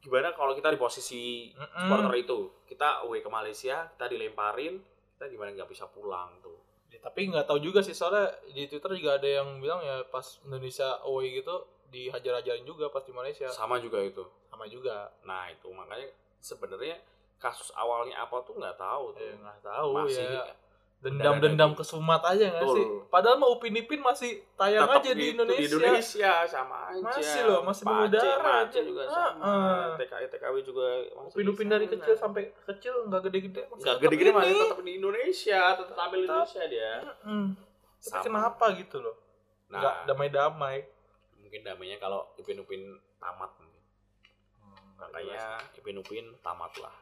gimana 0.00 0.30
kalau 0.32 0.52
kita 0.52 0.70
di 0.70 0.78
posisi 0.78 1.50
mm-mm. 1.50 1.66
supporter 1.82 2.14
itu 2.14 2.38
kita 2.64 3.02
away 3.02 3.18
ke 3.18 3.26
Malaysia 3.26 3.90
kita 3.90 4.06
dilemparin 4.06 4.78
kita 5.16 5.26
gimana 5.26 5.50
nggak 5.52 5.66
bisa 5.66 5.86
pulang 5.86 6.30
tuh 6.40 6.54
Ya, 6.86 7.02
tapi 7.02 7.26
nggak 7.26 7.50
tahu 7.50 7.58
juga 7.58 7.82
sih 7.82 7.90
soalnya 7.90 8.30
di 8.46 8.70
Twitter 8.70 8.94
juga 8.94 9.18
ada 9.18 9.26
yang 9.26 9.58
bilang 9.58 9.82
ya 9.82 10.06
pas 10.06 10.38
Indonesia 10.46 11.02
away 11.02 11.34
gitu 11.34 11.66
dihajar-hajarin 11.90 12.62
juga 12.62 12.86
pas 12.88 13.02
di 13.02 13.10
Malaysia. 13.10 13.50
sama 13.50 13.82
juga 13.82 13.98
itu 13.98 14.22
Sama 14.46 14.70
juga. 14.70 15.10
nah 15.26 15.50
itu 15.50 15.66
makanya 15.74 16.06
sebenarnya 16.38 16.94
kasus 17.36 17.74
awalnya 17.74 18.22
apa 18.22 18.38
tuh 18.46 18.54
nggak 18.54 18.78
tahu 18.78 19.12
tuh 19.12 19.26
Ya 19.26 19.34
nggak 19.34 19.60
tahu 19.66 19.88
masih 19.98 20.30
ya. 20.30 20.46
Dendam-dendam 20.96 21.70
kesumat 21.72 22.18
aja 22.24 22.50
nggak 22.50 22.64
Betul. 22.64 22.74
sih? 22.74 22.86
Padahal 23.06 23.36
mau 23.36 23.52
Upin 23.52 23.72
Ipin 23.72 24.00
masih 24.00 24.42
tayang 24.54 24.88
tetap 24.88 25.00
aja 25.00 25.10
di 25.12 25.22
gitu, 25.22 25.32
Indonesia. 25.38 25.60
di 25.60 25.66
Indonesia 25.68 26.32
sama 26.44 26.76
aja 26.88 27.04
Masih 27.04 27.42
loh, 27.44 27.60
masih 27.62 27.82
Pace, 27.82 27.92
mengudara 27.94 28.42
aja. 28.58 28.80
juga 28.80 29.02
Ah, 29.02 29.12
sama 29.12 29.44
ah. 29.44 29.86
TKI 29.94 30.26
TKW 30.26 30.54
juga 30.60 30.86
masih 31.14 31.34
Upin 31.36 31.46
Upin 31.46 31.66
di 31.66 31.70
dari 31.70 31.86
kecil 31.86 32.14
sampai 32.16 32.42
kecil 32.64 32.94
nggak 33.06 33.22
gede-gede. 33.22 33.62
nggak 33.70 33.96
gede-gede 33.98 34.30
masih 34.32 34.54
tetap 34.58 34.78
di 34.80 34.92
Indonesia 34.94 35.60
tetap 35.74 35.94
tampil 35.94 36.18
Tetap. 36.18 36.32
Indonesia 36.34 36.62
dia 36.66 36.92
Mm. 37.22 37.48
Tapi 37.96 38.20
kenapa 38.22 38.64
gitu 38.74 38.96
loh? 38.98 39.16
Nah, 39.66 39.78
nggak 39.78 39.96
damai-damai 40.06 40.76
mungkin 41.36 41.60
damainya 41.62 41.96
kalau 41.96 42.26
Ipin 42.34 42.58
Upin 42.58 42.82
tamat 43.16 43.52
mungkin. 43.56 43.82
Makanya 44.96 45.44
Ipin 45.72 45.96
Upin 45.96 46.26
tamat 46.40 46.72
lah. 46.78 46.94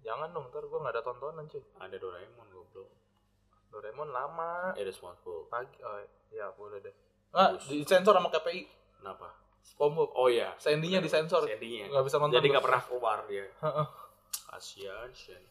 Jangan 0.00 0.28
dong 0.28 0.46
ntar 0.48 0.62
gue 0.62 0.78
nggak 0.78 0.94
ada 0.94 1.02
tontonan 1.02 1.44
cuy 1.44 1.62
Ada 1.76 1.96
Doraemon 1.96 2.48
goblok. 2.48 2.88
Doraemon 3.68 4.08
lama 4.08 4.72
Irresponsible. 4.74 5.46
pagi 5.46 5.78
oh 5.80 5.98
ya 6.28 6.48
boleh 6.50 6.78
deh 6.80 6.94
ah 7.30 7.52
disensor 7.60 8.12
sama 8.12 8.30
KPI 8.30 8.62
Kenapa? 8.96 9.30
SpongeBob 9.60 10.10
Oh 10.12 10.26
iya. 10.26 10.56
Sandy-nya 10.56 10.98
disensor 10.98 11.44
Sandy-nya. 11.44 11.86
nggak 11.88 12.02
bisa 12.02 12.16
nonton 12.16 12.34
Jadi 12.34 12.46
nggak 12.48 12.64
pernah 12.64 12.82
keluar 12.82 13.18
dia. 13.26 13.44
Kasian, 14.48 15.10
Shen. 15.12 15.44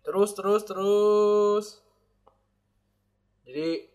terus 0.00 0.30
terus 0.32 0.62
terus 0.62 1.66
jadi 3.42 3.90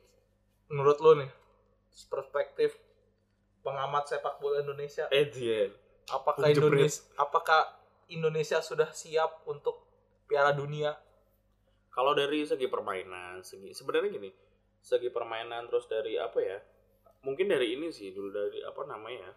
menurut 0.68 1.00
lo 1.00 1.16
nih 1.16 1.32
perspektif 2.06 2.76
pengamat 3.62 4.06
sepak 4.06 4.38
bola 4.38 4.60
Indonesia 4.60 5.08
Edian. 5.08 5.72
apakah 6.08 6.46
Jebret. 6.46 6.68
Indonesia 6.68 7.02
apakah 7.16 7.62
Indonesia 8.12 8.60
sudah 8.60 8.92
siap 8.92 9.44
untuk 9.46 9.88
Piala 10.26 10.52
Dunia 10.52 10.92
Kalau 11.88 12.16
dari 12.16 12.44
segi 12.44 12.72
permainan, 12.72 13.44
segi 13.44 13.76
sebenarnya 13.76 14.16
gini, 14.16 14.32
segi 14.80 15.12
permainan 15.12 15.68
terus 15.68 15.86
dari 15.86 16.16
apa 16.16 16.40
ya? 16.40 16.56
Mungkin 17.22 17.52
dari 17.52 17.76
ini 17.76 17.92
sih 17.92 18.16
dulu 18.16 18.32
dari 18.32 18.64
apa 18.64 18.88
namanya? 18.88 19.28
ya, 19.28 19.32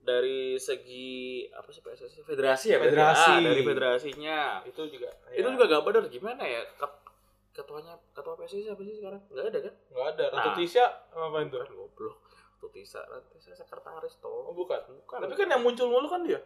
Dari 0.00 0.54
segi 0.54 1.10
apa 1.50 1.66
sih 1.68 1.82
PSSI? 1.82 2.22
Federasi 2.22 2.66
ya, 2.70 2.78
berarti? 2.78 2.94
Federasi. 2.94 3.26
Ah, 3.26 3.38
dari 3.42 3.62
federasinya. 3.66 4.38
itu 4.62 4.80
juga 4.86 5.10
Itu 5.34 5.50
juga 5.50 5.66
gak 5.68 5.82
benar 5.82 6.02
gimana 6.06 6.42
ya? 6.46 6.62
Ket- 6.72 7.02
Ketuanya 7.50 7.98
ketua 8.14 8.38
PSSI 8.38 8.62
siapa 8.64 8.80
sih 8.80 8.94
sekarang? 8.94 9.20
Nggak 9.26 9.44
ada 9.50 9.58
kan? 9.60 9.74
nggak 9.90 10.06
ada 10.14 10.24
Ratu 10.30 10.48
Nah. 10.48 10.56
Tisha 10.56 10.86
apa 11.10 11.36
itu 11.42 11.58
goblok. 11.74 12.18
Tuh 12.56 12.70
Tisa, 12.70 13.02
Tisa 13.34 13.50
sekretaris 13.52 14.14
oh 14.22 14.46
toh. 14.46 14.54
bukan 14.54 14.78
Bukan. 14.94 15.18
tapi 15.18 15.34
kan 15.34 15.48
yang 15.48 15.60
muncul 15.60 15.90
mulu 15.90 16.06
kan 16.06 16.22
dia 16.22 16.38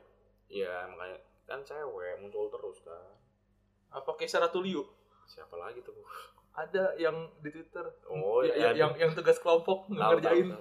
Iya, 0.49 0.89
makanya 0.89 1.21
kan 1.45 1.61
cewek 1.61 2.19
muncul 2.19 2.49
terus 2.49 2.81
kan. 2.81 3.13
apa 3.91 4.11
Keisha 4.15 4.39
Ratuliu? 4.39 4.83
Siapa 5.25 5.55
lagi 5.55 5.81
tuh? 5.81 5.95
ada 6.53 6.95
yang 6.95 7.15
di 7.39 7.51
Twitter. 7.51 7.83
Oh, 8.07 8.39
Ya- 8.41 8.55
iya, 8.55 8.69
ya- 8.71 8.77
yang 8.81 8.93
yang 8.97 9.11
tugas 9.11 9.37
kelompok 9.37 9.87
ngerjain. 9.89 10.55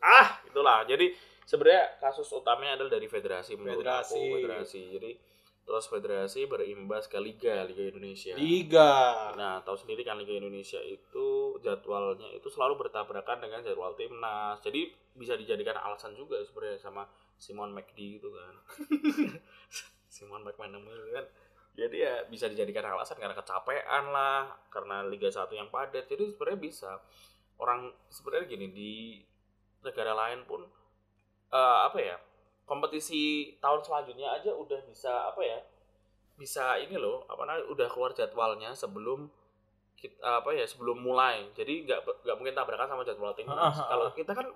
ah 0.00 0.38
itulah. 0.42 0.82
Jadi 0.84 1.10
sebenarnya 1.42 1.98
kasus 1.98 2.30
utamanya 2.30 2.76
adalah 2.76 2.92
dari 2.92 3.06
federasi 3.06 3.54
menurut 3.54 3.82
Federasi. 3.82 4.14
aku 4.14 4.34
federasi. 4.36 4.80
jadi 4.92 5.10
terus 5.60 5.84
federasi 5.84 6.46
berimbas 6.46 7.06
ke 7.06 7.18
liga 7.18 7.60
liga 7.62 7.82
Indonesia. 7.84 8.32
Liga. 8.32 8.92
Nah 9.34 9.60
tahu 9.60 9.76
sendiri 9.76 10.00
kan 10.00 10.16
liga 10.16 10.32
Indonesia 10.32 10.78
itu 10.80 11.26
jadwalnya 11.58 12.30
itu 12.30 12.46
selalu 12.46 12.78
bertabrakan 12.78 13.38
dengan 13.38 13.60
jadwal 13.60 13.92
timnas. 13.92 14.58
Jadi 14.60 14.86
bisa 15.12 15.34
dijadikan 15.34 15.76
alasan 15.76 16.14
juga 16.14 16.38
sebenarnya 16.40 16.78
sama 16.78 17.04
Simon 17.34 17.70
McD 17.70 18.16
itu 18.16 18.28
kan 18.28 18.54
Simon 20.08 20.44
McManaman 20.44 20.88
itu 20.88 21.12
kan. 21.14 21.26
Jadi 21.78 21.96
ya 22.02 22.26
bisa 22.26 22.50
dijadikan 22.50 22.82
alasan 22.90 23.22
karena 23.22 23.38
kecapean 23.38 24.10
lah 24.10 24.50
karena 24.66 25.06
Liga 25.06 25.30
1 25.30 25.46
yang 25.54 25.70
padat. 25.70 26.10
Jadi 26.10 26.34
sebenarnya 26.34 26.58
bisa. 26.58 26.90
Orang 27.60 27.94
sebenarnya 28.10 28.50
gini 28.50 28.66
di 28.74 28.92
negara 29.86 30.10
lain 30.10 30.42
pun 30.42 30.66
eh, 31.54 31.78
apa 31.86 31.98
ya 32.02 32.16
kompetisi 32.68 33.54
tahun 33.62 33.80
selanjutnya 33.80 34.28
aja 34.42 34.52
udah 34.52 34.80
bisa 34.84 35.32
apa 35.32 35.40
ya 35.40 35.58
bisa 36.38 36.76
ini 36.78 37.00
loh 37.00 37.24
apa 37.26 37.42
namanya 37.48 37.66
udah 37.72 37.88
keluar 37.88 38.12
jadwalnya 38.12 38.76
sebelum 38.76 39.26
kita 39.98 40.22
apa 40.22 40.54
ya 40.54 40.62
sebelum 40.66 41.02
mulai. 41.02 41.50
Jadi 41.58 41.86
nggak 41.86 42.22
nggak 42.22 42.36
mungkin 42.38 42.54
tabrakan 42.54 42.86
sama 42.86 43.02
jadwal 43.02 43.34
timnas. 43.34 43.74
Kalau 43.90 44.14
kita 44.14 44.30
kan 44.30 44.46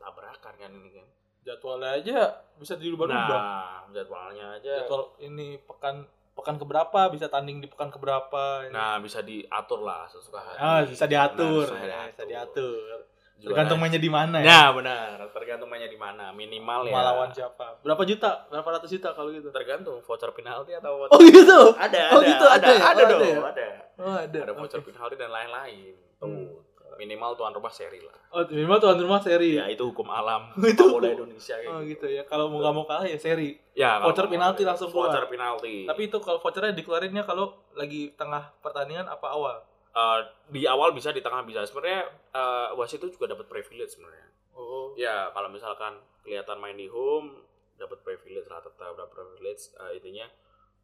tabrakan 0.00 0.54
kan 0.56 0.70
ini 0.72 0.90
kan 0.96 1.06
jadwalnya 1.48 1.90
aja 1.94 2.18
bisa 2.54 2.74
dirubah-rubah 2.74 3.40
nah 3.40 3.80
jadwalnya 3.88 4.46
aja 4.54 4.72
jadwal 4.78 5.16
ini 5.18 5.56
pekan 5.60 6.04
pekan 6.30 6.54
keberapa 6.54 7.08
bisa 7.08 7.26
tanding 7.26 7.58
di 7.58 7.66
pekan 7.66 7.88
keberapa 7.88 8.68
nah 8.68 9.00
bisa 9.00 9.18
diatur 9.20 9.80
lah 9.80 10.04
sesuka 10.06 10.38
hati 10.38 10.58
ah 10.58 10.80
bisa 10.84 11.04
diatur 11.04 11.64
Nah, 11.66 11.82
Ya, 11.82 12.00
bisa 12.06 12.24
diatur 12.24 13.08
Juara- 13.38 13.54
tergantung 13.54 13.78
mainnya 13.78 13.98
di 13.98 14.10
mana 14.10 14.36
ya 14.38 14.46
Nah, 14.46 14.66
benar. 14.72 15.14
Tergantung 15.30 15.70
mainnya 15.70 15.86
di 15.86 15.94
mana. 15.94 16.34
Minimal 16.34 16.90
ya. 16.90 16.92
Mau 16.92 17.02
lawan 17.04 17.30
siapa 17.30 17.78
berapa 17.78 18.02
juta 18.02 18.50
berapa 18.50 18.66
ratus 18.68 18.90
juta 18.90 19.14
kalau 19.14 19.30
gitu 19.30 19.46
Tergantung 19.48 20.02
voucher 20.02 20.30
penalti 20.32 20.74
atau 20.74 21.06
oh 21.06 21.20
gitu 21.22 21.70
ada, 21.72 22.02
Oh, 22.10 22.18
ada, 22.18 22.26
gitu, 22.26 22.44
ada, 22.44 22.58
ada 22.58 22.66
ya? 22.68 22.82
ada, 22.82 22.82
Oh, 22.82 22.90
ada 22.98 23.14
dong, 23.14 23.22
ya? 23.22 23.38
ada. 23.46 23.68
oh 23.96 24.16
ada 24.20 24.38
Ada 24.42 24.52
voucher 24.52 24.78
Oke. 24.78 24.90
penalti 24.90 25.14
dan 25.16 25.30
lain-lain. 25.30 25.94
Tuh. 26.18 26.26
Hmm. 26.26 26.50
Minimal 26.96 27.36
tuan 27.36 27.52
rumah 27.52 27.68
seri 27.68 28.00
lah. 28.00 28.16
oh 28.30 28.42
minimal 28.46 28.78
tuan 28.78 28.96
rumah 28.96 29.20
seri. 29.20 29.54
Ya, 29.54 29.68
itu 29.68 29.84
hukum 29.84 30.08
alam 30.08 30.48
Itu 30.72 30.88
bola 30.88 31.06
hukum- 31.06 31.28
Indonesia 31.28 31.54
kayak 31.54 31.68
oh 31.68 31.80
gitu. 31.84 32.06
ya. 32.08 32.22
Kalau 32.24 32.48
mau 32.48 32.58
nggak 32.58 32.74
mau 32.74 32.84
kalah 32.84 33.04
ya 33.04 33.18
seri. 33.18 33.54
Ya, 33.72 34.00
Voucher 34.00 34.26
penalti 34.26 34.62
ada 34.62 34.72
langsung 34.72 34.88
keluar. 34.88 35.12
Voucher 35.12 35.26
penalti. 35.26 35.84
tapi 35.84 36.08
itu 36.08 36.18
kalau 36.18 36.38
vouchernya 36.38 36.72
dikeluarinnya 36.72 37.22
kalau 37.22 37.52
lagi 37.74 38.14
tengah 38.14 38.50
pertandingan 38.58 39.04
apa 39.04 39.26
awal? 39.28 39.56
Eh, 39.90 40.20
di 40.48 40.62
awal 40.64 40.90
bisa, 40.90 41.10
di 41.10 41.20
tengah 41.20 41.42
bisa. 41.42 41.62
Sebenarnya 41.62 42.06
eh, 42.32 42.68
wasit 42.74 42.98
itu 42.98 43.12
juga 43.12 43.30
dapat 43.30 43.46
privilege 43.46 43.92
sebenarnya. 43.92 44.26
oh. 44.52 44.94
Ya, 44.94 45.30
kalau 45.30 45.48
misalkan 45.48 45.98
kelihatan 46.22 46.58
main 46.58 46.74
di 46.74 46.86
home 46.86 47.46
dapat 47.74 48.02
privilege 48.02 48.46
lah 48.46 48.58
tetap 48.58 48.94
dapat 48.94 49.06
privilege. 49.08 49.70
Eh, 49.78 49.96
intinya 49.96 50.26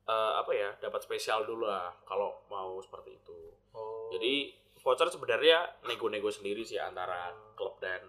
eh, 0.05 0.33
apa 0.37 0.51
ya 0.51 0.71
dapat 0.79 1.03
spesial 1.03 1.43
dulu 1.43 1.67
lah 1.67 1.91
kalau 2.05 2.39
mau 2.47 2.79
seperti 2.79 3.19
itu. 3.19 3.39
Oh. 3.75 4.07
Jadi 4.11 4.55
voucher 4.85 5.09
sebenarnya 5.09 5.59
nego-nego 5.83 6.29
sendiri 6.29 6.61
sih 6.61 6.77
antara 6.77 7.33
klub 7.55 7.81
dan 7.81 8.05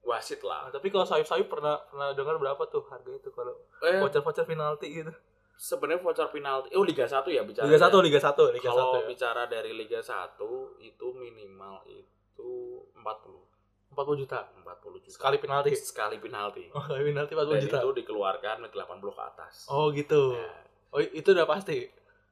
wasit 0.00 0.40
Nah, 0.40 0.48
lah 0.64 0.72
tapi 0.72 0.88
kalau 0.88 1.02
sayup-sayup 1.02 1.46
pernah 1.46 1.76
pernah 1.84 2.14
dengar 2.14 2.38
berapa 2.38 2.62
tuh 2.64 2.86
harga 2.86 3.10
itu 3.10 3.28
kalau 3.30 3.52
eh, 3.82 3.98
voucher-voucher 3.98 4.46
penalti 4.46 4.88
gitu. 4.94 5.12
sebenarnya 5.52 6.00
voucher 6.00 6.28
penalti 6.28 6.72
oh 6.72 6.80
Liga 6.80 7.04
1 7.04 7.20
ya 7.26 7.42
bicara 7.42 7.66
Liga 7.66 7.76
ya? 7.76 7.90
1, 7.92 8.00
Liga 8.00 8.20
1, 8.22 8.56
Liga 8.56 8.70
1 8.70 8.72
kalau 8.72 8.94
ya. 8.94 9.00
bicara 9.04 9.42
dari 9.44 9.72
Liga 9.72 10.00
1 10.00 10.40
itu 10.80 11.06
minimal 11.12 11.82
itu 11.84 12.50
40 12.94 13.50
40 13.90 14.22
juta 14.22 14.38
40 14.56 14.64
juta 14.96 15.08
sekali 15.10 15.36
penalti. 15.36 15.74
sekali 15.74 16.16
penalti 16.16 16.64
Oh, 16.70 16.80
sekali 16.80 17.10
penalti 17.10 17.32
40 17.34 17.44
dan 17.50 17.60
juta. 17.60 17.78
itu 17.80 17.90
dikeluarkan 17.98 18.56
80 18.64 18.78
ke 19.10 19.22
atas 19.26 19.54
Oh, 19.66 19.90
gitu. 19.90 20.32
Ya, 20.32 20.54
Oh, 20.90 20.98
itu 20.98 21.28
udah 21.28 21.44
pasti. 21.44 21.90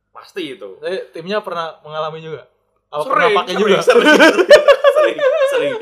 pasti 0.08 0.42
itu 0.50 0.78
Tapi 0.78 1.12
timnya 1.12 1.38
pernah 1.38 1.78
mengalami 1.80 2.18
juga. 2.18 2.46
Apa 2.88 3.02
Sering, 3.02 3.12
pernah 3.12 3.28
pakai 3.36 3.52
sering, 3.52 3.62
juga? 3.62 3.76
sering, 3.84 4.06
sering, 4.96 5.16
sering. 5.50 5.72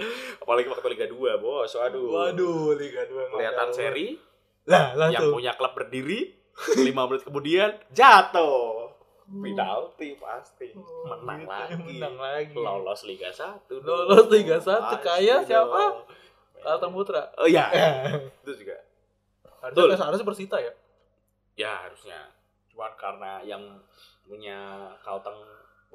Apalagi 0.43 0.67
waktu 0.67 0.89
Liga 0.91 1.07
2, 1.07 1.39
bos. 1.39 1.71
Waduh. 1.71 2.07
Waduh, 2.11 2.75
Liga 2.75 3.03
2 3.07 3.31
Kelihatan 3.31 3.69
seri, 3.71 4.07
Lah, 4.67 4.91
yang 4.91 5.15
langsung. 5.23 5.33
punya 5.33 5.53
klub 5.55 5.73
berdiri, 5.73 6.35
5 6.83 6.91
menit 6.91 7.23
kemudian 7.23 7.71
jatuh. 7.91 8.91
Penalti 9.27 10.15
pasti. 10.19 10.71
Oh, 10.75 11.19
Menang 11.19 11.43
gitu, 11.43 11.51
lagi. 11.51 11.75
Menang 11.83 12.15
lagi. 12.15 12.55
Lolos 12.55 13.03
Liga 13.03 13.27
1. 13.27 13.59
dong. 13.67 13.83
Lolos 13.83 14.27
Liga 14.31 14.55
1, 14.57 14.67
Pasti 14.71 14.97
kayak 15.03 15.39
siapa? 15.45 15.83
Kalteng 16.57 16.91
Putra. 16.91 17.31
Oh 17.35 17.47
iya, 17.47 17.67
itu 18.43 18.53
juga. 18.55 18.79
Harusnya 19.63 19.99
harusnya 20.01 20.27
Persita 20.27 20.57
ya. 20.59 20.73
Ya 21.55 21.73
harusnya. 21.87 22.19
Cuman 22.71 22.91
karena 22.95 23.43
yang 23.43 23.63
punya 24.23 24.59
Kalteng 25.01 25.39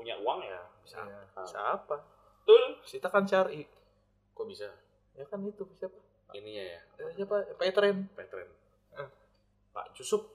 punya 0.01 0.15
uang 0.17 0.39
ya 0.41 0.59
bisa. 0.81 0.97
Iya. 0.99 1.19
Ah. 1.31 1.45
Siapa? 1.45 1.95
Betul. 2.41 2.63
Persita 2.81 3.07
kan 3.07 3.23
cari. 3.23 3.61
Kok 4.33 4.45
bisa? 4.45 4.67
Ya 5.13 5.23
kan 5.25 5.39
itu 5.41 5.61
siapa? 5.71 5.93
Ininya 6.31 6.63
ya, 6.65 6.79
Eh, 6.97 7.11
siapa? 7.13 7.43
Petren. 7.53 8.07
Petren. 8.11 8.47
Eh. 8.93 9.09
Pak 9.69 9.93
Yusuf 9.93 10.25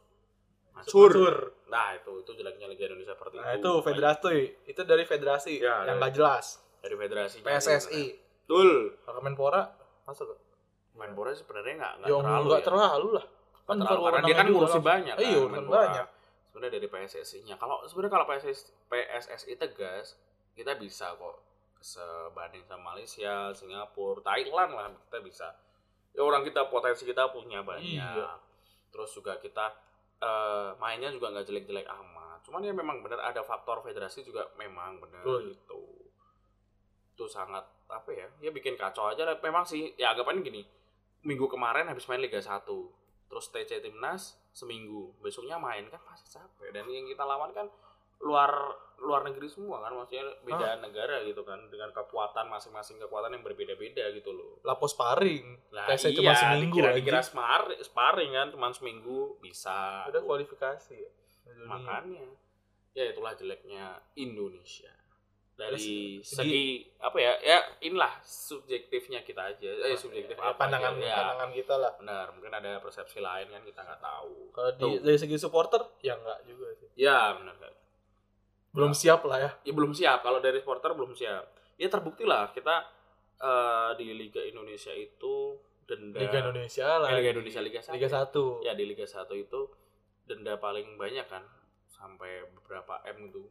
Mansur. 0.71 1.09
Mansur. 1.09 1.37
Nah 1.67 1.97
itu 1.97 2.13
itu 2.21 2.31
jeleknya 2.35 2.69
Liga 2.69 2.85
Indonesia 2.87 3.11
seperti 3.11 3.37
Nah, 3.37 3.49
itu. 3.51 3.59
itu 3.59 3.73
federasi. 3.83 4.37
Itu 4.67 4.81
dari 4.85 5.05
federasi 5.05 5.53
Ya, 5.57 5.83
yang 5.83 5.87
dari- 5.89 5.99
nggak 5.99 6.13
jelas. 6.15 6.47
dari 6.79 6.95
federasi. 6.95 7.37
PSSI. 7.41 8.05
Betul. 8.45 8.95
Kalau 9.03 9.19
Kemenpora 9.19 9.63
masuk? 10.05 10.37
Menpora 10.95 11.33
sebenarnya 11.33 11.75
nggak 11.75 11.93
nggak 11.99 12.09
Yang 12.09 12.21
terlalu. 12.23 12.47
nggak 12.47 12.61
ya. 12.61 12.67
terlalu 12.69 13.09
lah. 13.11 13.27
Kan 13.67 13.77
terlalu, 13.77 14.01
karena 14.07 14.21
dia 14.23 14.37
kan 14.37 14.47
ngurusin 14.47 14.85
banyak. 14.85 15.15
Iya, 15.19 15.39
kan, 15.43 15.65
banyak. 15.67 16.07
Sebenarnya 16.57 16.81
dari 16.81 16.89
PSSI-nya. 16.89 17.61
Kalau 17.61 17.85
sebenarnya 17.85 18.17
kalau 18.17 18.27
PSSI, 18.33 18.73
PSSI 18.89 19.61
tegas, 19.61 20.17
kita 20.57 20.73
bisa 20.81 21.13
kok 21.13 21.37
sebanding 21.85 22.65
sama 22.65 22.97
Malaysia, 22.97 23.53
Singapura, 23.53 24.25
Thailand 24.25 24.73
lah 24.73 24.89
kita 25.05 25.21
bisa. 25.21 25.53
Ya 26.17 26.25
orang 26.25 26.49
kita 26.49 26.73
potensi 26.73 27.05
kita 27.05 27.29
punya 27.29 27.61
banyak. 27.61 28.01
Iya. 28.01 28.41
Terus 28.89 29.13
juga 29.13 29.37
kita 29.37 29.69
eh, 30.17 30.73
mainnya 30.81 31.13
juga 31.13 31.29
nggak 31.29 31.45
jelek-jelek 31.45 31.85
amat. 31.85 32.41
Cuman 32.49 32.65
ya 32.65 32.73
memang 32.73 33.05
benar 33.05 33.21
ada 33.21 33.45
faktor 33.45 33.85
federasi 33.85 34.25
juga 34.25 34.49
memang 34.57 34.97
benar 34.97 35.29
Betul. 35.29 35.53
itu. 35.53 35.83
Itu 37.13 37.29
sangat 37.29 37.69
apa 37.93 38.17
ya? 38.17 38.33
Ya 38.41 38.49
bikin 38.49 38.81
kacau 38.81 39.13
aja. 39.13 39.29
lah. 39.29 39.37
Memang 39.45 39.69
sih 39.69 39.93
ya 40.01 40.17
anggapannya 40.17 40.41
gini. 40.41 40.65
Minggu 41.21 41.53
kemarin 41.53 41.85
habis 41.93 42.09
main 42.09 42.25
Liga 42.25 42.41
1. 42.41 42.65
Terus 43.29 43.45
TC 43.53 43.85
Timnas 43.85 44.41
seminggu. 44.57 45.13
Besoknya 45.21 45.61
main 45.61 45.85
kan 45.93 46.01
pasti 46.09 46.33
capek. 46.33 46.73
Dan 46.73 46.89
yang 46.89 47.05
kita 47.05 47.21
lawan 47.29 47.53
kan 47.53 47.69
luar 48.25 48.49
luar 48.97 49.29
negeri 49.29 49.45
semua 49.45 49.85
kan 49.85 49.93
maksudnya 49.93 50.25
beda 50.41 50.81
negara 50.81 51.21
gitu 51.21 51.45
kan 51.45 51.69
dengan 51.69 51.93
kekuatan 51.93 52.49
masing-masing 52.49 52.97
kekuatan 52.97 53.37
yang 53.37 53.45
berbeda-beda 53.45 54.09
gitu 54.17 54.33
loh. 54.33 54.57
Lapos 54.65 54.97
sparring. 54.97 55.69
Lah 55.77 55.85
iya 55.93 56.09
cuma 56.17 56.33
seminggu 56.33 56.81
dikira, 56.81 56.89
anjing. 56.97 57.05
dikira 57.05 57.21
smar- 57.21 57.77
sparring 57.85 58.33
kan 58.33 58.49
cuma 58.57 58.73
seminggu 58.73 59.37
bisa. 59.45 60.09
Udah 60.09 60.25
kualifikasi 60.25 60.97
ya? 60.97 61.11
Makanya. 61.69 62.25
Ya 62.97 63.13
itulah 63.13 63.37
jeleknya 63.37 64.01
Indonesia 64.17 64.89
dari 65.57 66.21
Terus, 66.21 66.37
segi 66.37 66.85
apa 67.01 67.17
ya? 67.17 67.33
Ya 67.41 67.59
inilah 67.81 68.21
subjektifnya 68.21 69.25
kita 69.25 69.57
aja. 69.57 69.73
Eh 69.89 69.97
subjektif 69.97 70.37
Ya, 70.37 70.53
apa 70.53 70.69
pandangan 70.69 71.01
ya, 71.01 71.17
pandangan 71.17 71.51
kita 71.57 71.75
lah. 71.81 71.93
Benar 71.97 72.27
mungkin 72.37 72.53
ada 72.53 72.77
persepsi 72.77 73.25
lain 73.25 73.49
kan 73.49 73.65
kita 73.65 73.81
nggak 73.81 74.01
tahu. 74.05 74.53
Kalau 74.53 74.71
di, 74.77 74.81
Tuh. 74.85 74.97
dari 75.01 75.17
segi 75.17 75.37
supporter 75.41 75.81
ya 76.05 76.13
enggak 76.21 76.45
juga 76.45 76.69
sih. 76.77 76.89
Ya 77.01 77.33
benar 77.33 77.57
kan 77.57 77.73
belum 78.77 78.93
siap 78.93 79.25
lah 79.25 79.39
ya. 79.41 79.51
Ya 79.65 79.73
belum 79.73 79.97
siap. 79.97 80.21
Kalau 80.21 80.39
dari 80.45 80.61
supporter 80.61 80.93
belum 80.93 81.17
siap. 81.17 81.45
Ya 81.81 81.89
terbukti 81.89 82.29
lah 82.29 82.53
kita 82.53 82.85
eh, 83.41 83.91
di 83.97 84.13
Liga 84.13 84.45
Indonesia 84.45 84.93
itu 84.93 85.57
denda 85.89 86.21
Liga 86.21 86.45
Indonesia 86.45 87.01
lah. 87.01 87.09
Eh, 87.17 87.25
Liga 87.25 87.33
Indonesia 87.33 87.61
Liga 87.65 87.81
1 87.81 87.97
Liga 87.97 88.09
1 88.13 88.69
ya 88.69 88.73
di 88.77 88.85
Liga 88.85 89.09
1 89.09 89.25
itu 89.33 89.61
denda 90.29 90.61
paling 90.61 91.01
banyak 91.01 91.25
kan 91.33 91.49
sampai 91.89 92.45
beberapa 92.53 93.01
M 93.09 93.33
itu. 93.33 93.49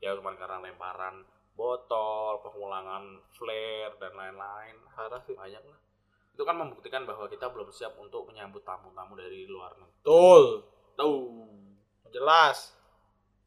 Ya 0.00 0.16
cuma 0.16 0.32
karena 0.40 0.64
lemparan 0.64 1.33
botol 1.54 2.42
pengulangan 2.42 3.02
flare 3.30 3.94
dan 3.96 4.12
lain-lain. 4.12 4.74
Parah 4.90 5.22
sih. 5.22 5.34
Banyak 5.34 5.62
lah. 5.62 5.78
Itu 6.34 6.42
kan 6.42 6.58
membuktikan 6.58 7.06
bahwa 7.06 7.26
kita 7.26 7.46
belum 7.46 7.70
siap 7.70 7.94
untuk 7.96 8.26
menyambut 8.26 8.62
tamu-tamu 8.62 9.14
dari 9.14 9.46
luar 9.46 9.74
negeri. 9.74 9.94
Betul. 10.02 10.42
Tuh. 10.94 11.46
Jelas. 12.10 12.74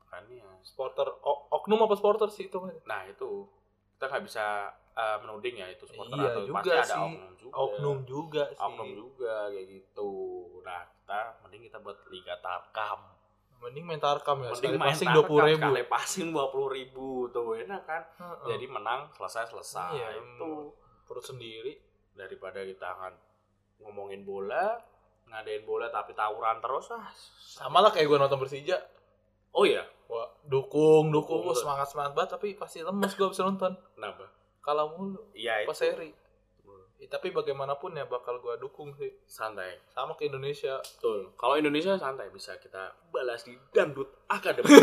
Makanya. 0.03 0.47
Supporter 0.63 1.07
o- 1.21 1.47
oknum 1.51 1.83
apa 1.83 1.95
supporter 1.95 2.27
sih 2.27 2.47
itu? 2.47 2.57
Nah 2.83 3.03
itu. 3.05 3.47
Kita 3.95 4.07
nggak 4.07 4.23
bisa 4.23 4.71
eh, 4.93 5.17
menuding 5.21 5.55
ya 5.57 5.67
itu 5.67 5.83
supporter 5.85 6.15
Iya 6.17 6.29
atau 6.31 6.41
juga 6.47 6.57
pasti 6.57 6.71
ada 6.73 6.85
sih. 6.85 6.95
oknum 6.97 7.33
juga. 7.35 7.53
Oknum 7.59 7.97
juga 8.03 8.43
sih. 8.49 8.57
oknum 8.61 8.89
juga 8.95 9.35
kayak 9.51 9.67
gitu. 9.67 10.11
Nah 10.63 10.81
kita 10.87 11.19
mending 11.43 11.63
kita 11.67 11.77
buat 11.79 11.97
liga 12.07 12.33
tarkam 12.39 12.99
mending 13.57 13.83
main 13.83 13.97
tarkam 13.97 14.41
ya 14.41 14.53
sekali 14.53 14.77
mending 14.77 14.81
main 14.81 14.91
passing 14.93 15.09
dua 15.11 15.25
puluh 15.25 15.43
ribu. 15.45 15.59
sekali 15.59 15.83
passing 15.85 16.27
dua 16.29 16.45
puluh 16.47 16.69
ribu 16.69 17.07
tuh 17.29 17.57
enak 17.57 17.81
kan? 17.83 18.03
Heeh. 18.15 18.47
jadi 18.53 18.65
menang 18.69 19.09
selesai 19.13 19.49
selesai 19.49 19.91
Iya, 19.93 20.07
itu. 20.17 20.71
perut 21.03 21.23
sendiri. 21.23 21.73
Daripada 22.13 22.61
kita 22.61 22.97
akan 22.97 23.13
ngomongin 23.79 24.21
bola 24.21 24.77
ngadain 25.27 25.61
bola 25.63 25.85
tapi 25.87 26.13
tawuran 26.13 26.57
terus 26.57 26.89
ah 26.89 27.05
sama 27.37 27.77
lah 27.79 27.91
kayak 27.91 28.07
gue 28.07 28.17
nonton 28.17 28.39
Persija. 28.39 28.77
Oh 29.51 29.65
iya? 29.65 29.83
Wah, 30.07 30.23
dukung, 30.45 31.11
dukung, 31.11 31.43
Dukung, 31.43 31.57
semangat 31.57 31.91
semangat 31.91 32.13
banget, 32.15 32.29
tapi 32.39 32.47
pasti 32.55 32.79
lemes 32.79 33.11
gue 33.11 33.27
bisa 33.27 33.43
nonton. 33.43 33.75
kenapa? 33.91 34.23
Kalah 34.63 34.87
mulu, 34.87 35.19
iya 35.33 35.63
pas 35.63 35.75
seri. 35.75 36.11
Ya, 36.97 37.05
tapi 37.07 37.29
bagaimanapun 37.29 37.93
ya 37.93 38.03
bakal 38.03 38.37
gue 38.37 38.57
dukung 38.57 38.89
sih. 38.91 39.13
santai 39.23 39.77
Sama 39.85 40.13
ke 40.13 40.25
Indonesia. 40.25 40.81
betul 40.81 41.29
kalau 41.33 41.53
Indonesia 41.53 41.93
santai 41.93 42.29
bisa 42.29 42.57
kita 42.57 42.89
balas 43.07 43.41
di 43.41 43.53
dangdut 43.69 44.09
akademi 44.25 44.65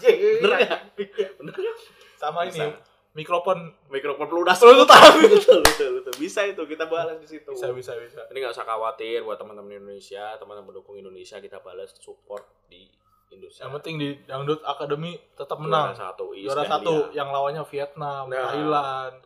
bener 0.00 0.50
nggak 0.58 1.76
Sama 2.16 2.44
Bisa. 2.44 2.64
ini 2.64 2.68
mikrofon 3.12 3.58
mikrofon 3.88 4.24
pelunas 4.24 4.56
betul 4.56 4.86
betul 4.86 5.60
betul 5.60 5.90
betul 5.98 6.14
bisa 6.16 6.46
itu 6.46 6.62
kita 6.64 6.86
balas 6.86 7.18
di 7.18 7.28
situ 7.28 7.50
bisa 7.50 7.68
bisa 7.72 7.92
bisa. 7.98 8.22
ini 8.30 8.38
nggak 8.38 8.54
usah 8.54 8.62
khawatir 8.62 9.20
buat 9.20 9.34
teman-teman 9.34 9.76
Indonesia 9.76 10.36
teman-teman 10.36 10.70
pendukung 10.70 10.94
Indonesia 10.94 11.36
kita 11.36 11.58
balas 11.58 11.90
support 11.94 12.46
di 12.66 12.86
Indonesia 13.28 13.62
Yang 13.62 13.72
penting 13.76 13.94
di 13.96 14.08
Dangdut 14.24 14.60
Academy 14.64 15.14
tetap 15.32 15.54
Juara 15.56 15.90
menang. 15.90 15.90
satu 15.92 16.32
Juara 16.32 16.62
Islandia. 16.62 16.70
satu 16.72 16.94
yang 17.12 17.28
lawannya 17.28 17.62
Vietnam, 17.64 18.24
Nah. 18.26 18.42
Thailand, 18.44 19.16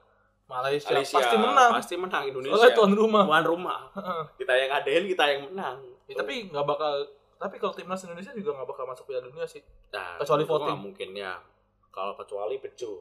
Malaysia, 0.44 0.88
Malaysia 0.88 1.16
pasti 1.16 1.37
menang. 1.37 1.70
pasti 1.72 1.94
menang 1.96 2.22
Indonesia 2.26 2.52
Soalnya 2.54 2.74
tuan 2.74 2.92
rumah. 2.92 3.22
tuan 3.24 3.44
rumah 3.44 3.80
kita 4.38 4.52
yang 4.52 4.70
adain 4.72 5.04
kita 5.07 5.24
yang 5.26 5.42
menang 5.46 5.78
Ya, 6.04 6.14
tapi 6.14 6.46
nggak 6.46 6.64
bakal 6.64 6.92
tapi 7.35 7.57
kalau 7.57 7.72
timnas 7.72 8.04
Indonesia 8.04 8.28
juga 8.30 8.52
nggak 8.54 8.68
bakal 8.68 8.85
masuk 8.85 9.04
Piala 9.07 9.24
Dunia 9.24 9.44
sih. 9.44 9.64
nah, 9.88 10.16
kecuali 10.16 10.44
voting. 10.44 10.76
mungkin 10.78 11.11
ya 11.12 11.40
kalau 11.88 12.12
kecuali 12.14 12.57
bejo 12.57 13.00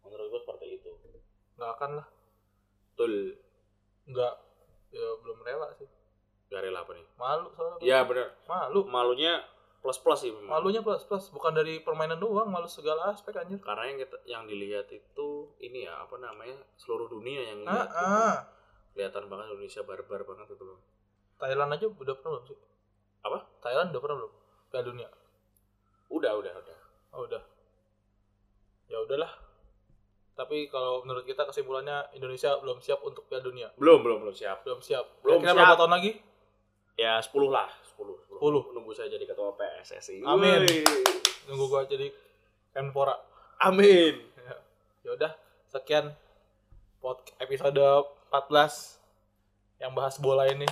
menurut 0.00 0.26
gue 0.28 0.40
seperti 0.40 0.66
itu 0.74 0.90
Nggak 1.54 1.70
akan 1.74 1.90
lah. 1.96 2.06
betul 2.88 3.12
Nggak 4.06 4.34
ya 4.88 5.06
belum 5.20 5.38
rela 5.42 5.68
sih. 5.74 5.84
gak 6.48 6.60
rela 6.62 6.80
apa 6.80 6.92
nih 6.94 7.04
Malu 7.14 7.46
soalnya. 7.52 7.80
ya 7.82 7.98
bener 8.02 8.32
Malu. 8.44 8.80
malunya 8.86 9.44
plus 9.78 9.96
plus 9.96 10.18
sih 10.18 10.30
memang 10.30 10.58
Malunya 10.58 10.80
plus 10.80 11.02
plus 11.02 11.28
bukan 11.28 11.52
dari 11.52 11.78
permainan 11.78 12.16
doang, 12.16 12.46
malu 12.46 12.66
segala 12.66 13.08
aspek 13.08 13.36
anjir. 13.36 13.58
karena 13.58 13.84
yang 13.84 13.98
kita, 13.98 14.16
yang 14.24 14.42
dilihat 14.44 14.86
itu 14.88 15.28
ini 15.58 15.84
ya 15.84 15.98
apa 15.98 16.16
namanya 16.16 16.58
seluruh 16.74 17.06
dunia 17.06 17.40
yang 17.44 17.58
Ah, 17.62 17.72
lihat 17.72 17.88
ah. 17.92 18.36
kelihatan 18.92 19.24
banget 19.26 19.46
Indonesia 19.50 19.82
barbar 19.82 20.20
banget 20.24 20.46
itu 20.50 20.64
loh 20.64 20.78
Thailand 21.36 21.70
aja 21.70 21.86
udah 21.86 22.14
pernah 22.14 22.32
belum 22.34 22.46
sih? 22.46 22.58
Apa? 23.20 23.38
Thailand 23.60 23.88
udah 23.88 24.00
pernah 24.00 24.16
belum? 24.18 24.32
Piala 24.68 24.84
Dunia. 24.84 25.08
udah 26.08 26.32
udah 26.34 26.52
udah 26.56 26.78
Oh, 27.10 27.24
udah. 27.24 27.42
Ya 28.86 28.98
udahlah. 28.98 29.32
Tapi 30.34 30.66
kalau 30.66 31.02
menurut 31.02 31.22
kita 31.22 31.42
kesimpulannya 31.42 32.10
Indonesia 32.12 32.58
belum 32.58 32.78
siap 32.78 33.00
untuk 33.00 33.26
Piala 33.26 33.42
Dunia. 33.42 33.68
belum 33.74 34.00
belum 34.00 34.18
belum 34.20 34.34
siap 34.34 34.62
Belum 34.62 34.78
siap. 34.78 35.06
Belum 35.20 35.38
Kira-kira 35.38 35.50
siap. 35.52 35.58
berapa 35.64 35.78
tahun 35.78 35.92
lagi? 35.94 36.12
ya 36.96 37.12
10 37.16 37.30
lah 37.46 37.70
10 37.88 38.02
10, 38.02 38.26
10. 38.26 38.27
Nunggu 38.46 38.94
saya 38.94 39.10
jadi 39.10 39.26
ketua 39.26 39.52
PSSI 39.58 40.22
Amin. 40.22 40.62
Nunggu 41.50 41.64
gua 41.66 41.82
jadi 41.88 42.08
Menpora. 42.78 43.18
amin 43.58 44.22
Ya 45.02 45.16
udah, 45.16 45.32
sekian 45.72 46.12
episode 47.40 47.80
14 48.28 49.00
yang 49.80 49.96
bahas 49.96 50.20
bola 50.20 50.44
ini. 50.44 50.68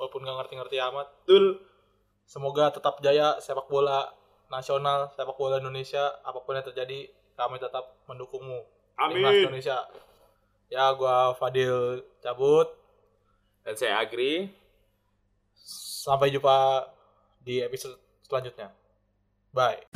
Walaupun 0.00 0.24
nggak 0.24 0.36
ngerti-ngerti 0.40 0.76
amat. 0.80 1.08
betul 1.24 1.60
Semoga 2.26 2.74
tetap 2.74 2.98
jaya 3.04 3.38
sepak 3.38 3.70
bola 3.70 4.10
nasional, 4.50 5.14
sepak 5.14 5.38
bola 5.38 5.62
Indonesia, 5.62 6.10
apa 6.26 6.42
pun 6.42 6.58
yang 6.58 6.66
terjadi, 6.66 7.06
kami 7.38 7.60
tetap 7.62 8.00
mendukungmu. 8.10 8.66
Timnas 8.96 9.30
amin 9.30 9.46
Indonesia. 9.46 9.78
Ya, 10.66 10.90
gua 10.96 11.36
Fadil 11.38 12.02
cabut. 12.18 12.66
dan 13.62 13.74
saya 13.74 13.98
Agri 13.98 14.50
Sampai 16.06 16.30
jumpa 16.30 16.86
di 17.46 17.62
episode 17.62 18.02
selanjutnya. 18.26 18.74
Bye. 19.54 19.95